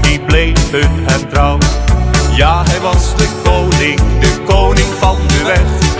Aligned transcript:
Die 0.00 0.20
bleven 0.20 0.90
hem 1.06 1.28
trouw. 1.28 1.58
Ja, 2.36 2.62
hij 2.68 2.80
was 2.80 3.16
de 3.16 3.28
koning, 3.44 4.00
de 4.20 4.42
koning 4.44 4.86
van 4.98 5.16
de 5.26 5.42
weg. 5.44 5.96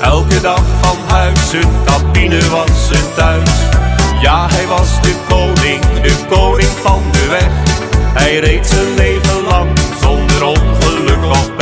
Elke 0.00 0.40
dag 0.40 0.62
van 0.80 0.96
huis, 1.08 1.50
zijn 1.50 1.68
cabine 1.84 2.48
was 2.48 2.86
zijn 2.88 3.14
thuis. 3.16 3.50
Ja, 4.20 4.46
hij 4.50 4.66
was 4.66 5.00
de 5.00 5.14
koning, 5.28 5.80
de 6.02 6.14
koning 6.28 6.72
van 6.82 7.02
de 7.12 7.26
weg. 7.28 7.50
Hij 8.14 8.38
reed 8.38 8.66
zijn 8.66 8.94
leven 8.94 9.42
lang 9.48 9.70
zonder 10.00 10.44
ongeluk 10.44 11.24
of 11.30 11.61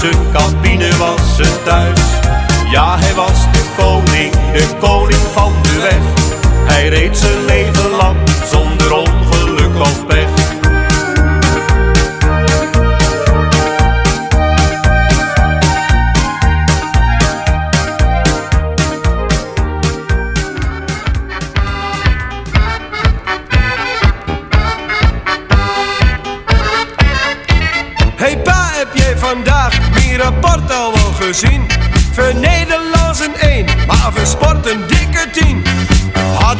zijn 0.00 0.32
cabine 0.32 0.96
was 0.96 1.36
zijn 1.36 1.62
thuis. 1.64 2.00
Ja, 2.70 2.98
hij 2.98 3.14
was 3.14 3.52
de 3.52 3.64
koning, 3.76 4.32
de 4.52 4.66
koning 4.78 5.20
van 5.32 5.52
de 5.62 5.80
weg. 5.80 6.02
Hij 6.64 6.88
reed 6.88 7.16
zijn 7.16 7.44
leven 7.44 7.90
lang 7.90 8.16
zonder 8.50 8.92
ongeluk 8.92 9.80
of 9.80 10.06
pech. 10.06 10.19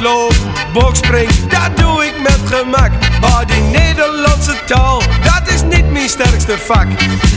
Hardlopen, 0.01 0.37
bokspring, 0.73 1.31
dat 1.49 1.77
doe 1.77 2.05
ik 2.05 2.15
met 2.23 2.41
gemak. 2.45 2.91
Maar 3.21 3.47
die 3.47 3.63
Nederlandse 3.63 4.55
taal, 4.67 5.03
dat 5.23 5.55
is 5.55 5.63
niet 5.63 5.93
mijn 5.93 6.09
sterkste 6.09 6.59
vak. 6.59 6.87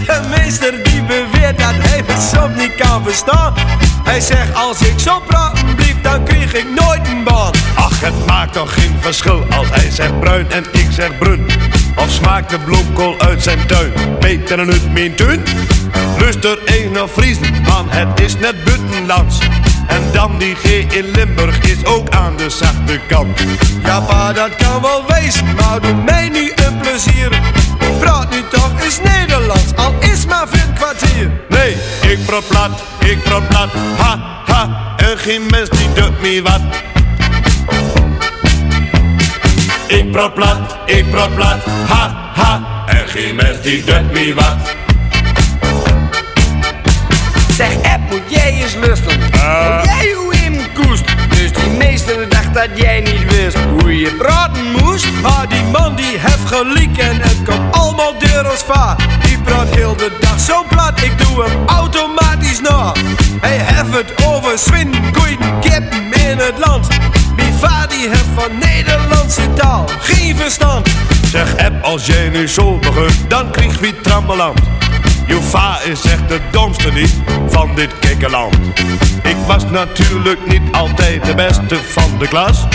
De 0.06 0.22
meester 0.30 0.84
die 0.84 1.02
beweert 1.02 1.58
dat 1.58 1.74
hij 1.78 2.04
me 2.08 2.30
soms 2.32 2.56
niet 2.58 2.76
kan 2.76 3.04
verstaan. 3.04 3.54
Hij 4.04 4.20
zegt 4.20 4.56
als 4.56 4.82
ik 4.82 5.00
zo 5.00 5.20
praten 5.20 5.76
blief, 5.76 6.02
dan 6.02 6.24
kreeg 6.24 6.54
ik 6.54 6.66
nooit 6.76 7.08
een 7.08 7.24
baan. 7.24 7.52
Ach, 7.76 8.02
het 8.02 8.26
maakt 8.26 8.54
toch 8.54 8.74
geen 8.74 8.98
verschil 9.00 9.46
als 9.50 9.68
hij 9.70 9.90
zegt 9.92 10.20
bruin 10.20 10.52
en 10.52 10.66
ik 10.72 10.88
zeg 10.90 11.18
brun. 11.18 11.46
Of 11.96 12.12
smaakt 12.12 12.50
de 12.50 12.60
bloemkool 12.60 13.20
uit 13.20 13.44
zijn 13.44 13.68
tuin 13.68 13.92
beter 14.20 14.58
dan 14.58 14.72
uit 14.72 14.94
mijn? 14.94 15.14
Lust 16.18 16.44
er 16.44 16.60
een 16.66 16.92
naar 16.92 17.08
Friesen, 17.08 17.62
man, 17.68 17.90
het 17.90 18.20
is 18.20 18.38
net 18.38 18.64
buitenlands. 18.64 19.38
Dan 20.24 20.38
die 20.38 20.56
G 20.56 20.86
in 20.94 21.12
Limburg 21.12 21.60
is 21.60 21.86
ook 21.86 22.10
aan 22.10 22.38
de 22.38 22.50
zachte 22.50 23.00
kant. 23.08 23.40
Ja 23.84 24.00
pa, 24.00 24.34
dat 24.34 24.56
kan 24.56 24.82
wel 24.82 25.04
wezen, 25.08 25.46
maar 25.56 25.82
doe 25.82 25.94
mij 25.94 26.30
nu 26.30 26.52
een 26.56 26.78
plezier. 26.78 27.40
Praat 28.00 28.30
nu 28.30 28.44
toch 28.50 28.84
eens 28.84 29.00
Nederlands, 29.02 29.76
al 29.76 29.94
is 30.00 30.26
maar 30.26 30.48
voor 30.48 30.60
een 30.68 30.74
kwartier. 30.74 31.32
Nee, 31.50 31.76
ik 32.12 32.26
praat 32.26 32.48
plat, 32.48 32.84
ik 33.00 33.24
praat 33.24 33.48
plat, 33.48 33.70
ha, 33.98 34.42
ha. 34.46 34.94
En 34.98 35.18
geen 35.18 35.42
mens 35.50 35.70
die 35.70 35.94
doet 35.94 36.22
me 36.22 36.42
wat. 36.42 36.62
Ik 39.88 40.12
praat 40.12 40.34
plat, 40.34 40.78
ik 40.86 41.12
praat 41.12 41.36
plat, 41.36 41.64
ha, 41.88 42.32
ha. 42.34 42.84
En 42.86 43.08
geen 43.08 43.36
mens 43.36 43.62
die 43.62 43.84
doet 43.84 44.12
me 44.12 44.34
wat. 44.34 44.76
Zeg, 47.56 47.74
App, 47.74 48.10
moet 48.10 48.22
jij 48.28 48.54
eens 48.62 48.76
lusten. 48.76 49.20
Ah. 49.34 49.83
Die 51.64 51.78
meester 51.78 52.30
dacht 52.30 52.54
dat 52.54 52.70
jij 52.76 53.02
niet 53.02 53.36
wist 53.36 53.58
hoe 53.80 53.98
je 53.98 54.16
praten 54.18 54.72
moest. 54.72 55.08
Maar 55.22 55.50
die 55.50 55.64
man 55.64 55.96
die 55.96 56.18
heeft 56.20 56.46
gelijk 56.46 56.98
en 56.98 57.22
het 57.22 57.38
komt 57.46 57.76
allemaal 57.76 58.18
deur 58.18 58.48
als 58.48 58.64
vaar. 58.64 59.20
Die 59.24 59.38
praat 59.42 59.70
heel 59.70 59.96
de 59.96 60.12
dag 60.20 60.40
zo 60.40 60.64
plat, 60.70 61.02
ik 61.02 61.18
doe 61.18 61.44
hem 61.44 61.66
automatisch 61.66 62.62
na. 62.62 62.94
Hij 63.42 63.58
heeft 63.58 63.96
het 63.98 64.26
over 64.26 64.58
zwin, 64.58 64.94
koeien, 65.12 65.60
kippen 65.60 66.30
in 66.30 66.38
het 66.38 66.58
land. 66.66 66.88
Vader 67.64 67.98
die 67.98 68.08
heeft 68.08 68.30
van 68.36 68.58
Nederlandse 68.58 69.54
taal 69.54 69.86
geen 70.00 70.36
verstand. 70.36 70.90
Zeg 71.32 71.58
app, 71.58 71.84
als 71.84 72.06
jij 72.06 72.30
nu 72.30 72.48
zo 72.48 72.80
dan 73.28 73.52
krijg 73.52 73.80
wie 73.80 74.02
trammeland. 74.02 74.83
Je 75.28 75.42
va 75.42 75.82
is 75.82 76.04
echt 76.06 76.30
de 76.30 76.40
domste 76.52 76.92
niet 76.92 77.14
van 77.48 77.76
dit 77.76 78.00
kikkerland. 78.00 78.56
Ik 79.24 79.36
was 79.48 79.64
natuurlijk 79.66 80.48
niet 80.48 80.62
altijd 80.72 81.26
de 81.26 81.36
beste 81.36 81.76
van 81.76 82.18
de 82.20 82.28
klas. 82.28 82.66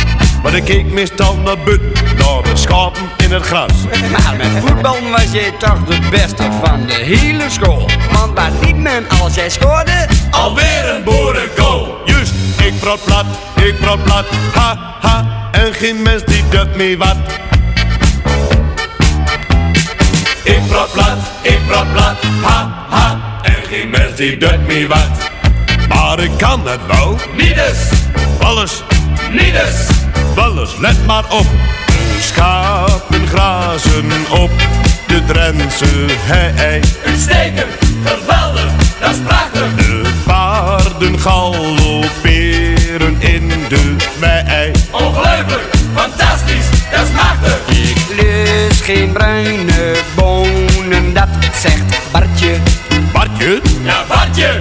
Maar 0.43 0.55
ik 0.55 0.65
keek 0.65 0.93
meestal 0.93 1.37
naar 1.37 1.59
buiten, 1.59 1.93
naar 1.93 2.43
de 2.43 2.51
schapen 2.55 3.03
in 3.17 3.33
het 3.33 3.43
gras. 3.43 3.73
Maar 4.13 4.37
met 4.37 4.65
voetbal 4.65 4.97
was 5.11 5.33
jij 5.33 5.53
toch 5.59 5.85
de 5.85 5.99
beste 6.11 6.49
van 6.65 6.87
de 6.87 6.95
hele 6.95 7.51
school. 7.51 7.89
Want 8.13 8.35
waar 8.35 8.51
liep 8.61 8.77
men 8.77 9.09
als 9.23 9.35
jij 9.35 9.51
scoorde? 9.51 10.07
Alweer 10.31 10.95
een 10.95 11.05
boerenkool. 11.05 11.97
Juist, 12.05 12.33
ik 12.65 12.81
praat 12.81 13.05
plat, 13.05 13.27
ik 13.57 13.79
praat 13.81 14.05
plat, 14.05 14.27
ha, 14.55 14.97
ha. 15.01 15.49
En 15.53 15.75
geen 15.75 16.03
mens 16.03 16.25
die 16.25 16.45
doet 16.49 16.77
me 16.77 16.97
wat. 16.97 17.17
Ik 20.49 20.61
praat 20.69 20.93
plat, 20.93 21.19
ik 21.43 21.59
praat 21.67 21.93
plat, 21.93 22.17
ha, 22.43 22.87
ha. 22.89 23.21
En 23.43 23.55
geen 23.71 23.91
mens 23.91 24.17
die 24.17 24.37
doet 24.37 24.67
me 24.67 24.87
wat. 24.87 25.31
Maar 25.89 26.19
ik 26.21 26.31
kan 26.37 26.67
het 26.67 26.81
wel. 26.87 27.19
Niets, 27.37 27.89
Alles, 28.43 28.83
niets. 29.33 29.87
alles, 30.37 30.77
let 30.79 31.07
maar 31.07 31.25
op. 31.29 31.47
De 31.87 32.19
schapen 32.21 33.27
grazen 33.27 34.11
op 34.31 34.51
de 35.07 35.25
Drentse 35.27 36.07
hei. 36.09 36.81
Uitstekend, 37.07 37.67
geweldig, 38.05 38.71
dat 39.01 39.11
is 39.11 39.17
prachtig. 39.27 39.75
De 39.77 40.03
paarden 40.27 41.19
galopperen 41.21 43.17
in 43.19 43.49
de 43.69 43.97
wei. 44.19 44.71
Ongelooflijk, 44.91 45.63
fantastisch, 45.95 46.67
dat 46.91 47.03
is 47.03 47.11
machtig. 47.15 47.59
Ik 47.69 47.99
lust 48.23 48.83
geen 48.83 49.13
bruine 49.13 49.95
bonen, 50.29 51.15
dat 51.15 51.29
zegt 51.53 52.13
Bartje. 52.13 52.57
Bartje, 53.13 53.61
Ja, 53.83 54.05
Bartje, 54.09 54.61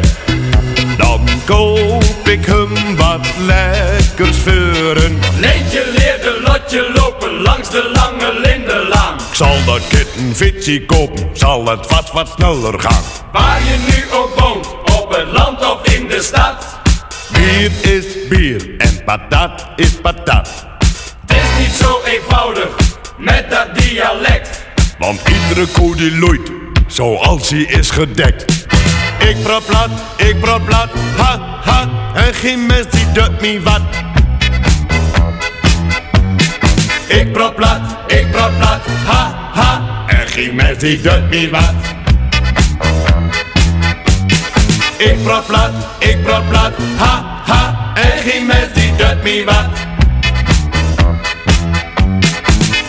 dan 0.98 1.22
koop 1.46 2.28
ik 2.28 2.46
hem 2.46 2.96
wat 2.96 3.28
lekkers 3.46 4.38
veuren. 4.38 5.20
Leentje 5.40 5.84
leerde 5.98 6.42
lotje 6.46 6.92
lopen 6.94 7.42
langs 7.42 7.70
de 7.70 7.92
lange 7.94 8.40
lindenlaan. 8.40 9.16
Ik 9.16 9.36
zal 9.36 9.56
dat 9.66 9.88
kitten 9.88 10.36
fitsie 10.36 10.86
kopen, 10.86 11.30
zal 11.34 11.66
het 11.68 11.88
wat 11.90 12.12
wat 12.12 12.34
sneller 12.38 12.80
gaan. 12.80 13.04
Waar 13.32 13.60
je 13.60 13.78
nu 13.88 14.18
ook 14.18 14.40
woont, 14.40 14.68
op 15.02 15.16
het 15.16 15.32
land 15.32 15.60
of 15.72 15.94
in 15.94 16.08
de 16.08 16.22
stad. 16.22 16.80
Bier 17.32 17.72
is 17.96 18.06
bier 18.30 18.76
en 18.78 19.04
patat 19.06 19.66
is 19.76 19.92
patat. 20.02 20.50
Het 21.26 21.38
is 21.38 21.66
niet 21.66 21.76
zo 21.76 22.00
eenvoudig 22.06 22.70
met 23.18 23.50
dat 23.50 23.68
dialect. 23.76 24.67
Want 24.98 25.20
iedere 25.28 25.68
koe 25.68 25.96
die 25.96 26.18
loeit, 26.18 26.52
zoals 26.88 27.50
hij 27.50 27.60
is 27.60 27.90
gedekt. 27.90 28.66
Ik 29.20 29.44
praat 29.44 29.66
plat, 29.66 29.90
ik 30.18 30.40
praat 30.40 30.66
plat, 30.66 30.90
ha 31.18 31.60
ha. 31.64 31.90
En 32.14 32.34
geen 32.34 32.66
mens 32.66 32.88
die 32.90 33.12
doet 33.12 33.42
me 33.42 33.62
wat. 33.62 33.82
Ik 37.08 37.32
praat 37.32 37.56
plat, 37.56 37.82
ik 38.08 38.32
praat 38.32 38.58
plat, 38.58 38.82
ha 39.06 39.52
ha. 39.54 40.06
En 40.08 40.28
geen 40.28 40.56
mens 40.56 40.78
die 40.78 41.02
doet 41.02 41.30
me 41.30 41.50
wat. 41.50 41.74
Ik 44.98 45.24
praat 45.24 45.46
plat, 45.46 45.72
ik 46.00 46.24
praat 46.24 46.50
plat, 46.50 46.74
ha 46.98 47.44
ha. 47.46 47.94
En 47.94 48.30
geen 48.30 48.46
mens 48.46 48.74
die 48.74 48.96
doet 48.96 49.24
me 49.24 49.44
wat. 49.46 49.97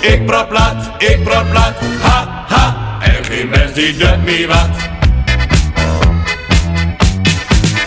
Ik 0.01 0.27
praat 0.27 0.49
plat, 0.49 0.75
ik 0.99 1.25
praat 1.25 1.51
plat, 1.51 1.75
ha 2.01 2.45
ha. 2.49 2.97
En 3.01 3.25
geen 3.25 3.49
mens 3.49 3.73
die 3.73 3.97
doet 3.97 4.25
me 4.25 4.47
wat. 4.47 4.69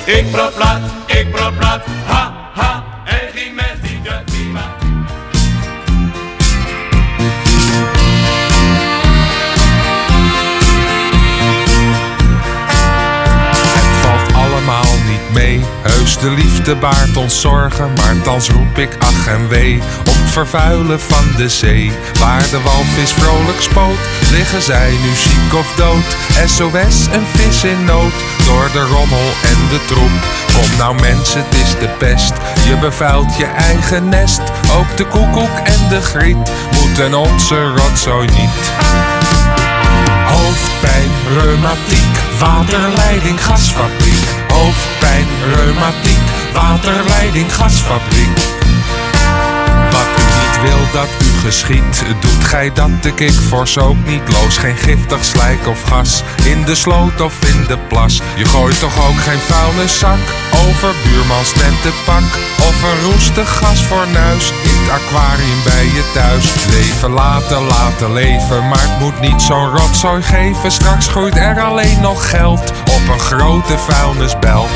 Ik 0.06 0.32
praat 0.32 0.56
plat, 0.56 0.80
ik 1.06 1.32
praat 1.32 1.58
plat, 1.58 1.82
ha 2.06 2.34
ha. 2.54 2.84
En 3.06 3.30
geen 3.34 3.56
mens 3.56 3.82
die 3.82 4.02
doet 4.04 4.32
me 4.32 4.52
wat. 4.54 4.64
Het 13.74 13.98
valt 14.02 14.34
allemaal 14.34 14.98
niet 15.08 15.34
mee. 15.34 15.62
Heus, 15.82 16.18
de 16.18 16.30
liefde 16.30 16.76
baart 16.76 17.18
ons 17.18 17.42
zorgen. 17.42 17.94
Maar 17.94 18.22
thans 18.22 18.50
roep 18.50 18.78
ik 18.78 18.96
ach 19.00 19.28
en 19.28 19.48
wee. 19.48 19.82
Vervuilen 20.32 21.00
van 21.00 21.26
de 21.38 21.50
zee. 21.50 21.92
Waar 22.20 22.50
de 22.50 22.62
walvis 22.62 23.12
vrolijk 23.12 23.62
spoot. 23.62 23.98
Liggen 24.32 24.62
zij 24.62 24.90
nu 24.90 25.16
ziek 25.16 25.54
of 25.54 25.74
dood. 25.76 26.16
SOS, 26.46 27.06
een 27.12 27.26
vis 27.34 27.64
in 27.64 27.84
nood. 27.86 28.14
Door 28.46 28.70
de 28.74 28.82
rommel 28.82 29.28
en 29.44 29.60
de 29.70 29.86
troep. 29.86 30.12
Kom 30.54 30.78
nou 30.78 31.02
mensen, 31.02 31.44
het 31.44 31.56
is 31.56 31.70
de 31.80 31.88
pest. 31.98 32.34
Je 32.68 32.78
bevuilt 32.78 33.38
je 33.38 33.46
eigen 33.46 34.10
nest. 34.10 34.42
Ook 34.78 34.98
de 34.98 35.06
koekoek 35.06 35.58
en 35.64 35.90
de 35.90 36.02
griet. 36.02 36.52
Moeten 36.80 37.14
onze 37.14 37.68
rotzooi 37.76 38.28
niet. 38.28 38.72
Hoofdpijn, 40.26 41.12
reumatiek, 41.40 42.16
waterleiding, 42.40 43.46
gasfabriek. 43.46 44.26
Hoofdpijn, 44.54 45.28
reumatiek, 45.56 46.24
waterleiding, 46.54 47.56
gasfabriek. 47.56 48.61
Wil 50.62 50.92
dat 50.94 51.08
u 51.24 51.40
geschiet, 51.46 52.04
doet 52.20 52.44
gij 52.44 52.74
dat 52.74 53.04
de 53.04 53.12
ik 53.16 53.32
fors 53.32 53.78
ook 53.78 54.06
niet 54.06 54.22
loos. 54.32 54.58
Geen 54.58 54.78
giftig 54.78 55.26
slijk 55.26 55.68
of 55.68 55.84
gas, 55.84 56.24
in 56.44 56.64
de 56.64 56.76
sloot 56.76 57.22
of 57.22 57.46
in 57.46 57.66
de 57.68 57.78
plas. 57.88 58.22
Je 58.36 58.46
gooit 58.46 58.80
toch 58.80 59.08
ook 59.08 59.20
geen 59.22 59.40
vuilniszak 59.40 60.20
over 60.68 60.94
buurmans 61.04 61.54
pak. 62.06 62.24
Of 62.60 62.84
een 62.84 63.12
roestig 63.12 63.58
gasfornuis 63.58 64.52
in 64.64 64.78
het 64.82 64.90
aquarium 64.90 65.64
bij 65.64 65.86
je 65.86 66.12
thuis. 66.14 66.54
Leven 66.70 67.12
laten, 67.12 67.62
laten 67.62 68.14
leven, 68.14 68.68
maar 68.68 68.82
het 68.82 69.00
moet 69.00 69.20
niet 69.20 69.42
zo'n 69.42 69.78
rotzooi 69.78 70.22
geven. 70.22 70.72
Straks 70.72 71.08
groeit 71.08 71.36
er 71.36 71.62
alleen 71.62 72.02
nog 72.02 72.30
geld 72.30 72.72
op 72.72 73.14
een 73.14 73.20
grote 73.20 73.78
vuilnisbelt. 73.78 74.70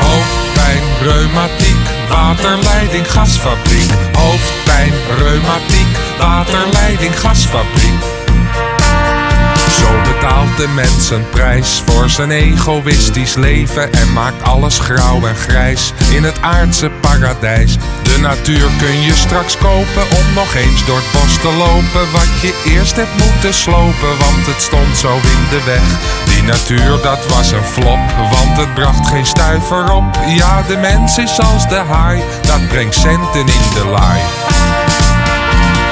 Hoofdpijn, 0.00 0.82
reumatiek, 1.02 1.79
waterleiding, 2.10 3.12
gasfabriek. 3.12 3.90
Hoofdpijn, 4.12 4.92
reumatiek, 5.18 5.86
waterleiding, 6.18 7.20
gasfabriek. 7.20 8.02
Zo 9.78 10.12
betaalt 10.12 10.56
de 10.56 10.68
mens 10.74 11.10
een 11.10 11.28
prijs 11.30 11.82
voor 11.86 12.10
zijn 12.10 12.30
egoïstisch 12.30 13.34
leven 13.34 13.92
en 13.92 14.12
maakt 14.12 14.42
alles 14.42 14.78
grauw 14.78 15.26
en 15.26 15.36
grijs 15.36 15.92
in 16.10 16.22
het 16.22 16.42
aardse 16.42 16.90
paradijs. 17.00 17.76
De 18.02 18.18
natuur 18.20 18.68
kun 18.78 19.00
je 19.00 19.14
straks 19.14 19.56
kopen 19.56 20.02
om 20.18 20.34
nog 20.34 20.54
eens 20.54 20.86
door 20.86 21.00
het 21.02 21.12
bos 21.12 21.40
te 21.40 21.52
lopen. 21.58 22.12
Wat 22.12 22.40
je 22.42 22.62
eerst 22.64 22.96
hebt 22.96 23.24
moeten 23.24 23.54
slopen, 23.54 24.18
want 24.18 24.46
het 24.46 24.62
stond 24.62 24.96
zo 24.96 25.14
in 25.14 25.42
de 25.50 25.62
weg. 25.64 26.28
Natuur, 26.50 27.00
dat 27.02 27.26
was 27.26 27.52
een 27.52 27.64
flop, 27.64 27.98
want 28.30 28.56
het 28.56 28.74
bracht 28.74 29.08
geen 29.08 29.26
stuiver 29.26 29.92
op. 29.92 30.18
Ja, 30.26 30.62
de 30.62 30.76
mens 30.76 31.18
is 31.18 31.40
als 31.40 31.68
de 31.68 31.74
haai, 31.74 32.22
dat 32.46 32.68
brengt 32.68 32.94
centen 32.94 33.40
in 33.40 33.64
de 33.74 33.84
laai. 33.90 34.20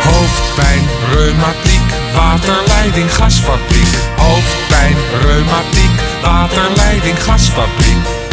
Hoofdpijn, 0.05 0.89
reumatiek, 1.15 1.89
waterleiding, 2.15 3.15
gasfabriek. 3.15 3.89
Hoofdpijn, 4.17 4.97
reumatiek, 5.23 6.01
waterleiding, 6.23 7.23
gasfabriek. 7.23 8.28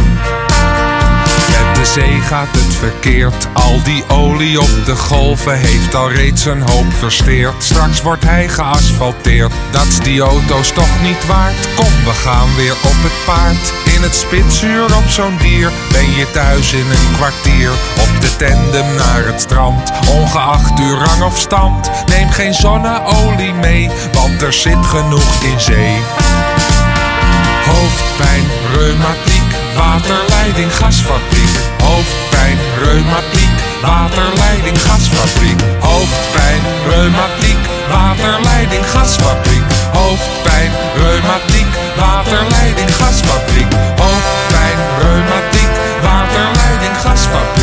Zee 1.94 2.22
gaat 2.22 2.48
het 2.52 2.76
verkeerd. 2.76 3.48
Al 3.54 3.84
die 3.84 4.04
olie 4.08 4.60
op 4.60 4.86
de 4.86 4.96
golven 4.96 5.58
heeft 5.58 5.96
al 5.96 6.12
reeds 6.12 6.46
een 6.46 6.62
hoop 6.62 6.94
versteerd. 6.94 7.64
Straks 7.64 8.02
wordt 8.02 8.24
hij 8.24 8.48
geasfalteerd. 8.48 9.52
Dat's 9.72 10.00
die 10.00 10.22
auto's 10.22 10.72
toch 10.72 11.02
niet 11.02 11.26
waard. 11.26 11.68
Kom, 11.76 12.04
we 12.04 12.12
gaan 12.12 12.56
weer 12.56 12.74
op 12.74 12.98
het 13.04 13.26
paard. 13.26 13.74
In 13.96 14.02
het 14.02 14.16
spitsuur 14.16 14.84
op 14.84 15.08
zo'n 15.08 15.38
dier 15.38 15.72
ben 15.92 16.16
je 16.16 16.32
thuis 16.32 16.74
in 16.74 16.90
een 16.90 17.16
kwartier. 17.16 17.72
Op 18.00 18.22
de 18.22 18.36
tandem 18.36 18.96
naar 18.96 19.26
het 19.26 19.42
strand, 19.42 19.92
ongeacht 20.10 20.80
uw 20.80 20.98
rang 20.98 21.24
of 21.24 21.38
stand. 21.38 21.90
Neem 22.06 22.30
geen 22.30 22.54
zonneolie 22.54 23.54
mee, 23.54 23.90
want 24.12 24.42
er 24.42 24.54
zit 24.54 24.86
genoeg 24.86 25.44
in 25.44 25.60
zee. 25.60 26.02
Hoofdpijn, 27.66 28.44
reumatiek, 28.76 29.35
waterleiding, 29.78 30.72
gasfabriek. 30.72 31.54
Hoofdpijn, 31.84 32.58
reumatiek, 32.84 33.56
waterleiding, 33.82 34.78
gasfabriek. 34.88 35.60
Hoofdpijn, 35.80 36.62
reumatiek, 36.90 37.58
waterleiding, 37.92 38.86
gasfabriek. 38.94 39.64
Hoofdpijn, 39.94 40.72
reumatiek, 40.98 41.68
waterleiding, 42.00 42.92
gasfabriek. 43.00 43.72
Hoofdpijn, 44.02 44.78
reumatiek, 45.02 45.72
waterleiding, 46.02 46.96
gasfabriek. 47.04 47.55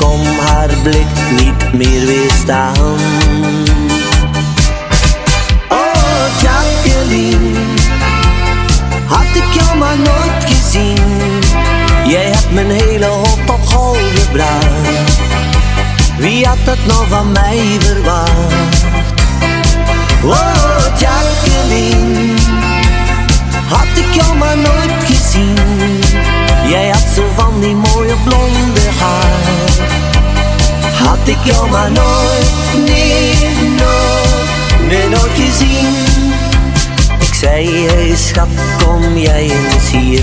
Kom 0.00 0.20
haar 0.46 0.68
blik 0.82 1.06
niet 1.36 1.72
meer 1.72 2.06
weerstaan. 2.06 2.96
Oh, 5.68 6.26
Jacqueline, 6.42 7.58
had 9.06 9.34
ik 9.34 9.52
jou 9.52 9.78
maar 9.78 9.98
nooit 9.98 10.44
gezien. 10.44 10.98
Jij 12.06 12.24
hebt 12.24 12.50
mijn 12.50 12.70
hele 12.70 13.06
hoop 13.06 13.48
op 13.50 13.72
hol 13.72 13.96
gebracht. 14.14 15.18
Wie 16.18 16.46
had 16.46 16.58
dat 16.64 16.78
nou 16.86 17.08
van 17.08 17.32
mij 17.32 17.76
verwacht? 17.78 18.84
Oh, 20.24 20.98
Jacqueline, 20.98 22.34
had 23.68 23.96
ik 23.96 24.14
jou 24.14 24.36
maar 24.36 24.56
nooit 24.56 25.04
gezien. 25.04 25.99
Jij 26.70 26.88
had 26.88 27.06
zo 27.14 27.22
van 27.36 27.60
die 27.60 27.74
mooie 27.74 28.14
blonde 28.24 28.80
haar. 28.98 29.38
Had 31.04 31.28
ik 31.28 31.36
jou 31.44 31.70
maar 31.70 31.90
nooit, 31.92 32.50
nee, 32.86 33.34
nooit, 33.76 34.88
nee, 34.88 35.08
nooit 35.08 35.32
gezien. 35.34 35.94
Ik 37.20 37.34
zei, 37.34 37.86
hey 37.86 38.16
schat, 38.16 38.48
kom 38.84 39.16
jij 39.16 39.42
eens 39.42 39.90
hier. 39.90 40.22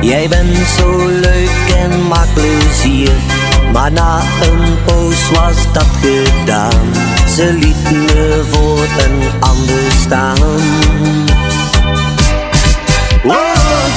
Jij 0.00 0.28
bent 0.28 0.56
zo 0.78 1.06
leuk 1.06 1.74
en 1.76 2.06
maakt 2.08 2.34
plezier. 2.34 3.12
Maar 3.72 3.92
na 3.92 4.20
een 4.42 4.76
poos 4.84 5.30
was 5.30 5.72
dat 5.72 5.88
gedaan. 6.00 6.92
Ze 7.34 7.52
liet 7.52 7.90
me 7.90 8.42
voor 8.50 9.04
een 9.04 9.40
ander 9.40 9.92
staan. 10.00 10.38
Oh, 13.24 13.44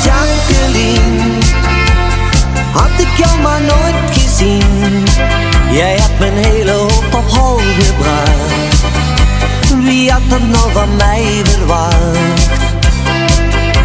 Jacqueline. 0.03 1.26
Had 2.77 2.99
ik 2.99 3.17
jou 3.17 3.39
maar 3.41 3.61
nooit 3.61 4.17
gezien. 4.17 5.03
Jij 5.71 5.97
hebt 5.99 6.19
mijn 6.19 6.33
hele 6.45 6.71
hoop 6.71 7.13
op 7.13 7.29
hol 7.29 7.59
gebracht. 7.79 8.81
Wie 9.83 10.11
had 10.11 10.21
dat 10.29 10.41
nog 10.41 10.71
van 10.71 10.95
mij 10.95 11.41
verwacht? 11.43 11.95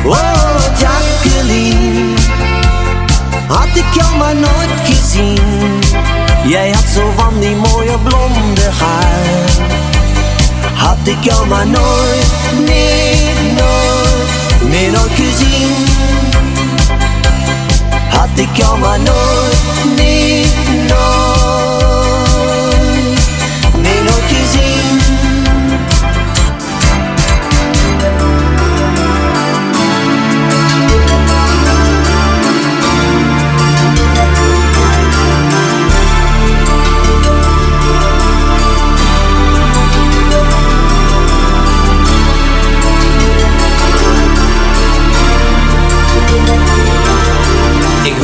Oh, 0.05 0.59
Jacqueline. 0.78 2.14
Had 3.49 3.74
ik 3.74 3.95
jou 3.95 4.16
maar 4.16 4.34
nooit 4.34 4.80
gezien. 4.84 5.80
Jij 6.45 6.70
had 6.70 6.84
zo 6.95 7.12
van 7.16 7.40
die 7.40 7.57
mooie 7.57 7.99
blonde 7.99 8.70
haar. 8.78 9.51
Had 10.74 10.99
ik 11.05 11.24
jou 11.24 11.47
maar 11.47 11.66
nooit, 11.66 12.32
nee, 12.66 13.30
nooit, 13.57 14.70
nee, 14.70 14.90
nooit 14.90 15.12
gezien. 15.14 15.91
Take 18.37 18.62
kan 18.62 18.80
man 18.80 19.09
aldrig 19.09 20.47
no. 20.89 21.32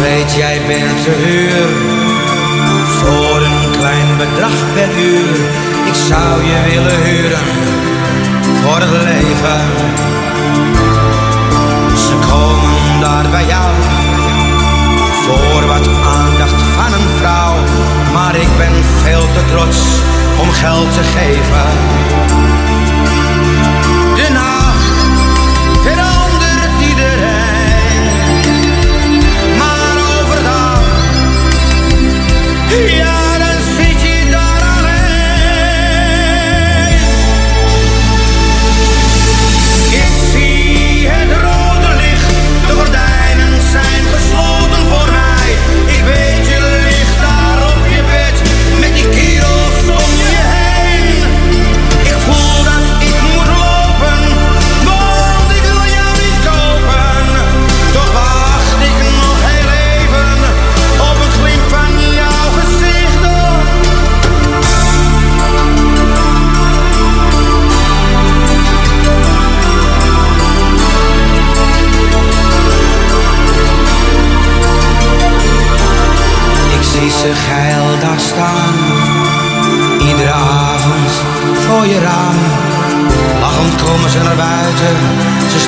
weet 0.01 0.33
jij 0.35 0.61
bent 0.67 1.03
te 1.03 1.11
huur. 1.11 1.69
Voor 2.99 3.41
een 3.43 3.71
klein 3.79 4.17
bedrag 4.17 4.59
per 4.75 4.89
uur. 4.99 5.37
Ik 5.87 5.95
zou 5.95 6.45
je 6.51 6.59
willen 6.71 7.03
huren 7.05 7.47
Voor 8.63 8.81
het 8.81 8.91
leven. 8.91 9.61
Ze 11.97 12.15
komen 12.31 13.01
daar 13.01 13.31
bij 13.31 13.47
jou 13.47 13.71
Voor 15.25 15.67
wat 15.67 15.89
aandacht 16.19 16.63
van 16.77 16.93
een 16.93 17.09
vrouw. 17.19 17.55
Maar 18.13 18.37
ik 18.37 18.49
ben 18.57 18.85
veel 19.03 19.27
te 19.35 19.45
trots 19.53 19.79
om 20.41 20.51
geld 20.51 20.93
te 20.93 21.03
geven. 21.03 22.48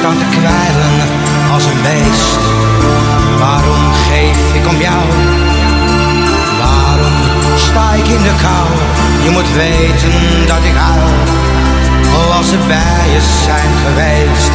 staan 0.01 0.19
te 0.19 0.25
kwijlen 0.39 0.95
als 1.53 1.65
een 1.65 1.83
beest. 1.83 2.41
Waarom 3.39 3.93
geef 4.09 4.55
ik 4.55 4.69
om 4.69 4.81
jou? 4.81 5.05
Waarom 6.63 7.17
sta 7.57 7.93
ik 7.93 8.07
in 8.07 8.23
de 8.23 8.35
kou? 8.43 8.69
Je 9.25 9.31
moet 9.31 9.53
weten 9.53 10.13
dat 10.47 10.65
ik 10.71 10.77
hou, 10.77 11.01
als 12.37 12.51
het 12.51 12.67
bijen 12.67 13.23
zijn 13.45 13.73
geweest. 13.85 14.53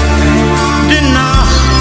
De 0.88 1.02
nacht 1.14 1.75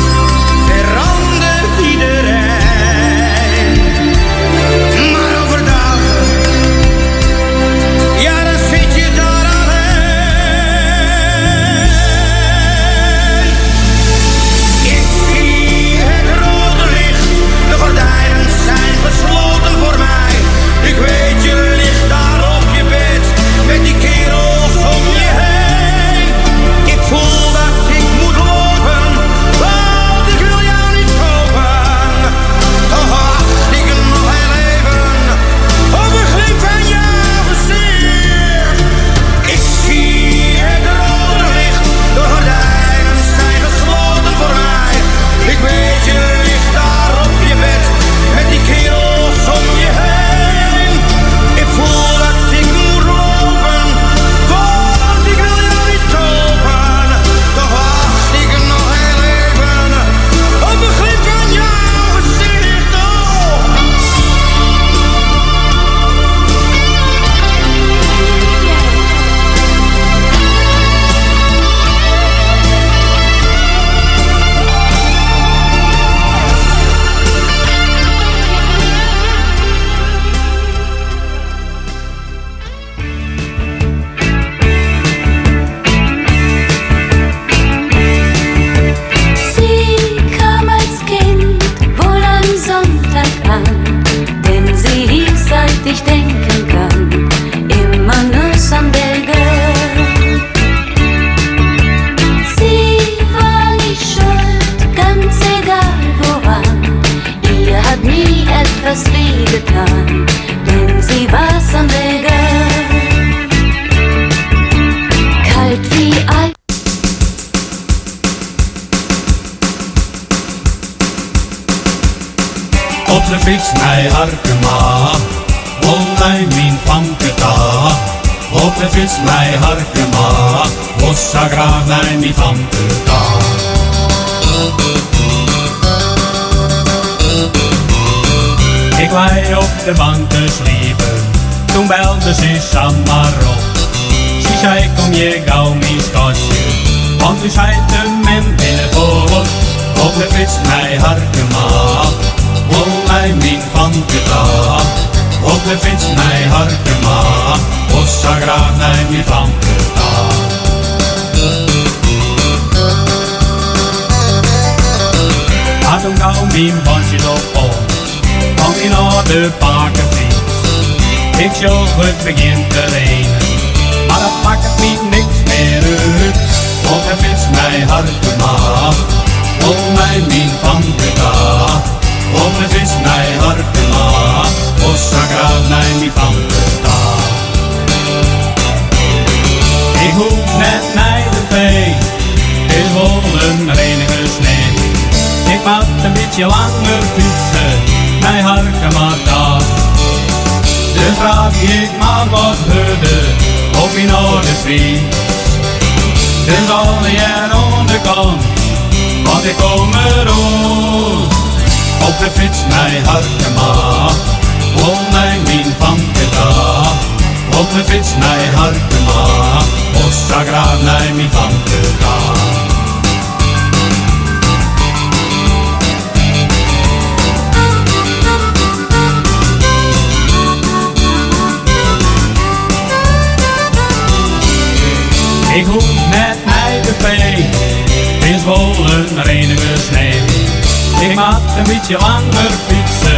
mat 241.24 241.56
en 241.56 241.64
bikkje 241.64 241.98
langer 241.98 242.52
fikse. 242.68 243.16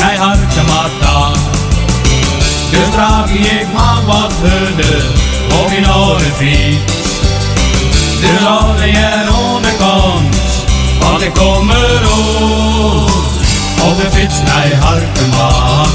Nei, 0.00 0.16
har 0.16 0.38
ikke 0.46 0.62
mat 0.70 0.94
da. 1.02 1.32
Dus 2.70 2.90
draag 2.94 3.30
ik 3.30 3.68
maar 3.74 4.02
wat 4.06 4.32
hudde 4.42 4.94
op 5.60 5.70
in 5.78 5.92
orde 5.92 6.30
fiets. 6.38 7.08
Dus 8.20 8.46
al 8.46 8.74
de 8.76 8.90
jaren 8.90 9.74
komt, 9.82 10.36
want 11.00 11.22
ik 11.22 11.34
kom 11.34 11.70
er 11.70 12.02
Op 13.88 13.96
de 14.00 14.08
fiets 14.12 14.38
naar 14.48 14.72
Harkenbach, 14.84 15.92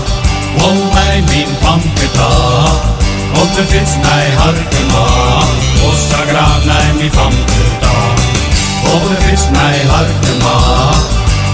om 0.68 0.78
bij 0.94 1.24
mijn 1.26 1.52
pampeta. 1.62 2.34
Op 3.42 3.50
de 3.56 3.64
fiets 3.68 3.96
naar 4.02 4.32
Harkenbach, 4.44 5.50
was 5.82 6.10
daar 6.12 6.28
graag 6.28 6.64
naar 6.66 6.92
mijn 6.98 7.10
pampeta. 7.10 7.96
Op 8.94 9.04
de 9.10 9.18
fiets 9.26 9.46
naar 9.52 9.80
mat 9.92 10.95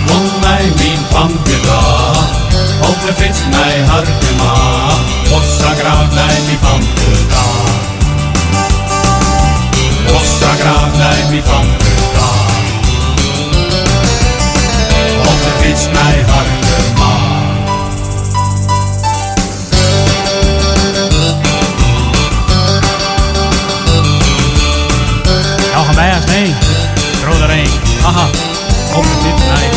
والله 0.10 0.62
مين 0.80 1.00
فانقدا 1.12 1.82
mij 2.82 3.40
nei 3.52 3.86
harkema 3.88 4.54
Vossa 5.30 5.74
graag 5.80 6.10
nei 6.14 6.38
mi 6.48 6.58
fantuda 6.64 7.44
Vossa 10.08 10.52
op 10.62 10.92
nei 10.98 11.22
fiets 11.30 11.48
mij 11.52 11.60
Hoppet 15.24 15.90
nei 15.94 16.24
harkema 16.32 17.12
Jag 25.74 25.80
har 25.80 25.96
med 25.96 26.28
mig, 26.28 26.56
broder 27.22 27.48
Aha 28.04 28.51
op 28.96 29.06
zit 29.06 29.38
mijn. 29.38 29.72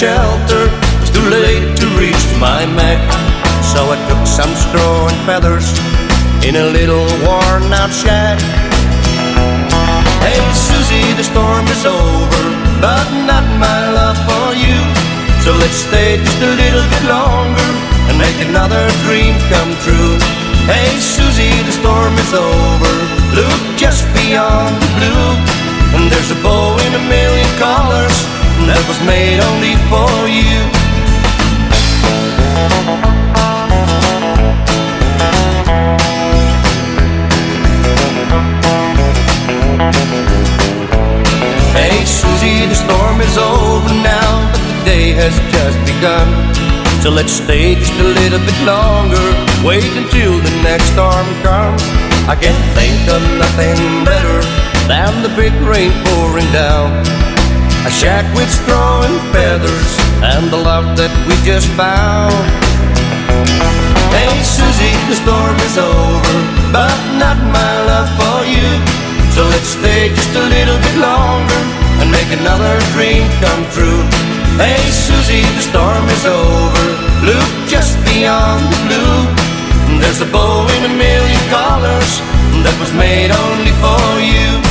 shelter. 0.00 0.64
It's 1.04 1.12
too 1.12 1.28
late 1.28 1.76
to 1.76 1.86
reach 2.00 2.24
my 2.40 2.64
Mac. 2.72 2.96
So 3.60 3.84
I 3.92 4.00
took 4.08 4.24
some 4.24 4.48
straw 4.56 5.12
and 5.12 5.20
feathers 5.28 5.76
in 6.40 6.56
a 6.56 6.72
little 6.72 7.04
worn 7.20 7.68
out 7.68 7.92
shack. 7.92 8.40
Hey, 10.24 10.40
Susie, 10.56 11.04
the 11.20 11.26
storm 11.32 11.68
is 11.68 11.84
over, 11.84 12.44
but 12.80 13.04
not 13.28 13.44
my 13.60 13.80
love 13.92 14.16
for 14.24 14.56
you. 14.56 14.80
So 15.44 15.52
let's 15.60 15.84
stay 15.84 16.16
just 16.16 16.40
a 16.48 16.48
little 16.48 16.86
bit 16.96 17.04
longer 17.04 17.70
and 18.08 18.16
make 18.16 18.40
another 18.40 18.80
dream 19.04 19.36
come 19.52 19.72
true. 19.84 20.16
Hey, 20.64 20.96
Susie, 20.96 21.52
the 21.68 21.76
storm 21.76 22.16
is 22.16 22.32
over. 22.32 22.92
Look 23.36 23.60
just 23.76 24.08
beyond 24.16 24.80
the 24.80 24.90
blue, 24.96 25.28
and 25.92 26.08
there's 26.08 26.32
a 26.32 26.40
bow 26.40 26.72
in 26.88 26.92
a 26.96 27.02
million 27.04 27.50
colors 27.60 28.39
that 28.66 28.82
was 28.88 29.00
made 29.06 29.38
only 29.40 29.74
for 29.88 30.10
you. 30.28 30.60
Hey 41.72 42.04
Susie, 42.04 42.66
the 42.66 42.74
storm 42.74 43.20
is 43.20 43.36
over 43.38 43.94
now, 44.02 44.50
but 44.52 44.60
the 44.60 44.84
day 44.84 45.12
has 45.12 45.34
just 45.54 45.78
begun. 45.86 46.28
So 47.02 47.08
let's 47.08 47.32
stay 47.32 47.76
just 47.76 47.94
a 47.94 48.04
little 48.04 48.40
bit 48.40 48.58
longer. 48.64 49.24
Wait 49.64 49.88
until 49.96 50.36
the 50.38 50.54
next 50.62 50.92
storm 50.92 51.26
comes. 51.42 51.82
I 52.28 52.36
can 52.36 52.54
think 52.76 53.00
of 53.08 53.22
nothing 53.38 54.04
better 54.04 54.38
than 54.86 55.22
the 55.22 55.32
big 55.34 55.54
rain 55.64 55.92
pouring 56.04 56.50
down. 56.52 57.39
A 57.80 57.90
shack 57.90 58.28
with 58.36 58.50
straw 58.52 59.00
and 59.08 59.16
feathers 59.32 59.92
and 60.20 60.52
the 60.52 60.60
love 60.60 61.00
that 61.00 61.08
we 61.24 61.32
just 61.48 61.64
found. 61.80 62.36
Hey 64.12 64.28
Susie, 64.44 64.92
the 65.08 65.16
storm 65.16 65.56
is 65.64 65.80
over, 65.80 66.36
but 66.76 66.92
not 67.16 67.40
my 67.40 67.74
love 67.88 68.10
for 68.20 68.44
you. 68.44 68.68
So 69.32 69.48
let's 69.48 69.72
stay 69.80 70.12
just 70.12 70.28
a 70.36 70.44
little 70.44 70.76
bit 70.76 70.96
longer 71.00 71.62
and 72.04 72.12
make 72.12 72.28
another 72.36 72.76
dream 72.92 73.24
come 73.40 73.64
true. 73.72 74.04
Hey 74.60 74.76
Susie, 74.92 75.40
the 75.40 75.64
storm 75.64 76.04
is 76.12 76.24
over. 76.28 76.86
Look 77.24 77.50
just 77.64 77.96
beyond 78.04 78.60
the 78.68 78.80
blue. 78.92 79.24
There's 80.04 80.20
a 80.20 80.28
bow 80.28 80.68
in 80.68 80.84
a 80.84 80.92
million 81.00 81.42
colors 81.48 82.12
that 82.60 82.76
was 82.76 82.92
made 82.92 83.32
only 83.32 83.72
for 83.80 84.04
you. 84.20 84.69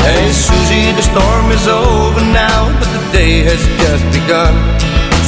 Hey 0.00 0.32
Susie, 0.32 0.96
the 0.96 1.02
storm 1.02 1.50
is 1.52 1.68
over 1.68 2.24
now, 2.32 2.72
but 2.80 2.88
the 2.88 3.04
day 3.12 3.44
has 3.44 3.60
just 3.84 4.04
begun. 4.16 4.56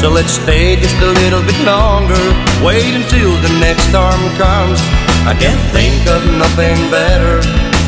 So 0.00 0.08
let's 0.08 0.32
stay 0.32 0.76
just 0.76 0.96
a 1.02 1.12
little 1.20 1.42
bit 1.42 1.60
longer, 1.66 2.16
wait 2.64 2.94
until 2.94 3.36
the 3.44 3.52
next 3.60 3.84
storm 3.92 4.22
comes. 4.40 4.80
I 5.28 5.36
can't 5.36 5.60
think 5.76 6.08
of 6.08 6.24
nothing 6.40 6.78
better 6.90 7.42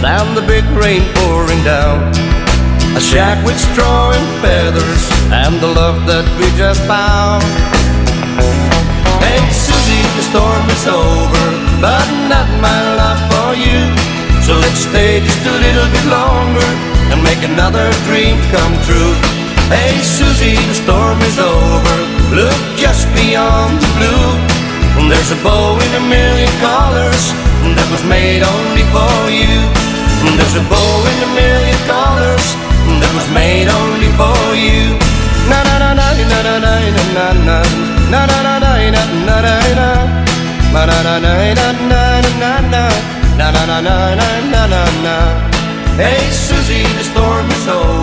than 0.04 0.34
the 0.34 0.42
big 0.42 0.64
rain 0.76 1.00
pouring 1.14 1.64
down. 1.64 2.12
A 2.96 3.00
shack 3.00 3.42
with 3.46 3.58
straw 3.58 4.12
and 4.12 4.42
feathers, 4.42 5.08
and 5.32 5.58
the 5.60 5.68
love 5.68 6.04
that 6.06 6.26
we 6.36 6.50
just 6.58 6.82
found. 6.84 7.79
The 10.20 10.36
storm 10.36 10.68
is 10.68 10.84
over, 10.84 11.46
but 11.80 12.04
not 12.28 12.44
my 12.60 12.76
love 13.00 13.20
for 13.32 13.56
you. 13.56 13.80
So 14.44 14.52
let's 14.52 14.84
stay 14.84 15.16
just 15.24 15.40
a 15.48 15.56
little 15.64 15.88
bit 15.88 16.06
longer 16.12 16.70
and 17.08 17.24
make 17.24 17.40
another 17.40 17.88
dream 18.04 18.36
come 18.52 18.76
true. 18.84 19.16
Hey 19.72 19.96
Susie, 20.04 20.60
the 20.60 20.76
storm 20.76 21.16
is 21.24 21.40
over. 21.40 21.96
Look 22.36 22.60
just 22.76 23.08
beyond 23.16 23.80
the 23.80 23.90
blue. 23.96 25.08
There's 25.08 25.32
a 25.32 25.40
bow 25.40 25.80
in 25.88 25.92
a 25.96 26.04
million 26.04 26.52
colors 26.60 27.32
that 27.72 27.88
was 27.88 28.04
made 28.04 28.44
only 28.44 28.84
for 28.92 29.16
you. 29.32 29.56
There's 30.36 30.56
a 30.60 30.64
bow 30.68 30.92
in 31.16 31.18
a 31.24 31.30
million 31.32 31.80
colors 31.88 32.44
that 33.00 33.12
was 33.16 33.24
made 33.32 33.72
only 33.72 34.12
for 34.20 34.36
you. 34.52 35.00
Na 35.48 35.64
na 35.64 35.80
na 35.80 35.90
na 35.96 36.12
na 36.12 36.38
na 36.44 36.54
na 36.60 37.04
na 37.16 37.58
na 37.64 37.99
na 38.10 38.26
na 38.26 38.38
na 38.42 38.58
na 38.58 38.72
na 39.28 39.94
na 40.72 40.96
na 41.02 41.18
na 41.18 41.28
na 41.28 41.70
na 41.90 42.12
na 42.40 42.88
na 43.38 43.50
na 43.50 43.80
na 43.80 43.96
na 44.18 44.28
na 44.52 44.62
na 44.66 44.82
na 45.04 45.16
Hey 46.00 46.30
Susie, 46.32 46.86
the 46.96 47.04
storm 47.04 47.46
is 47.50 47.68
over, 47.68 47.99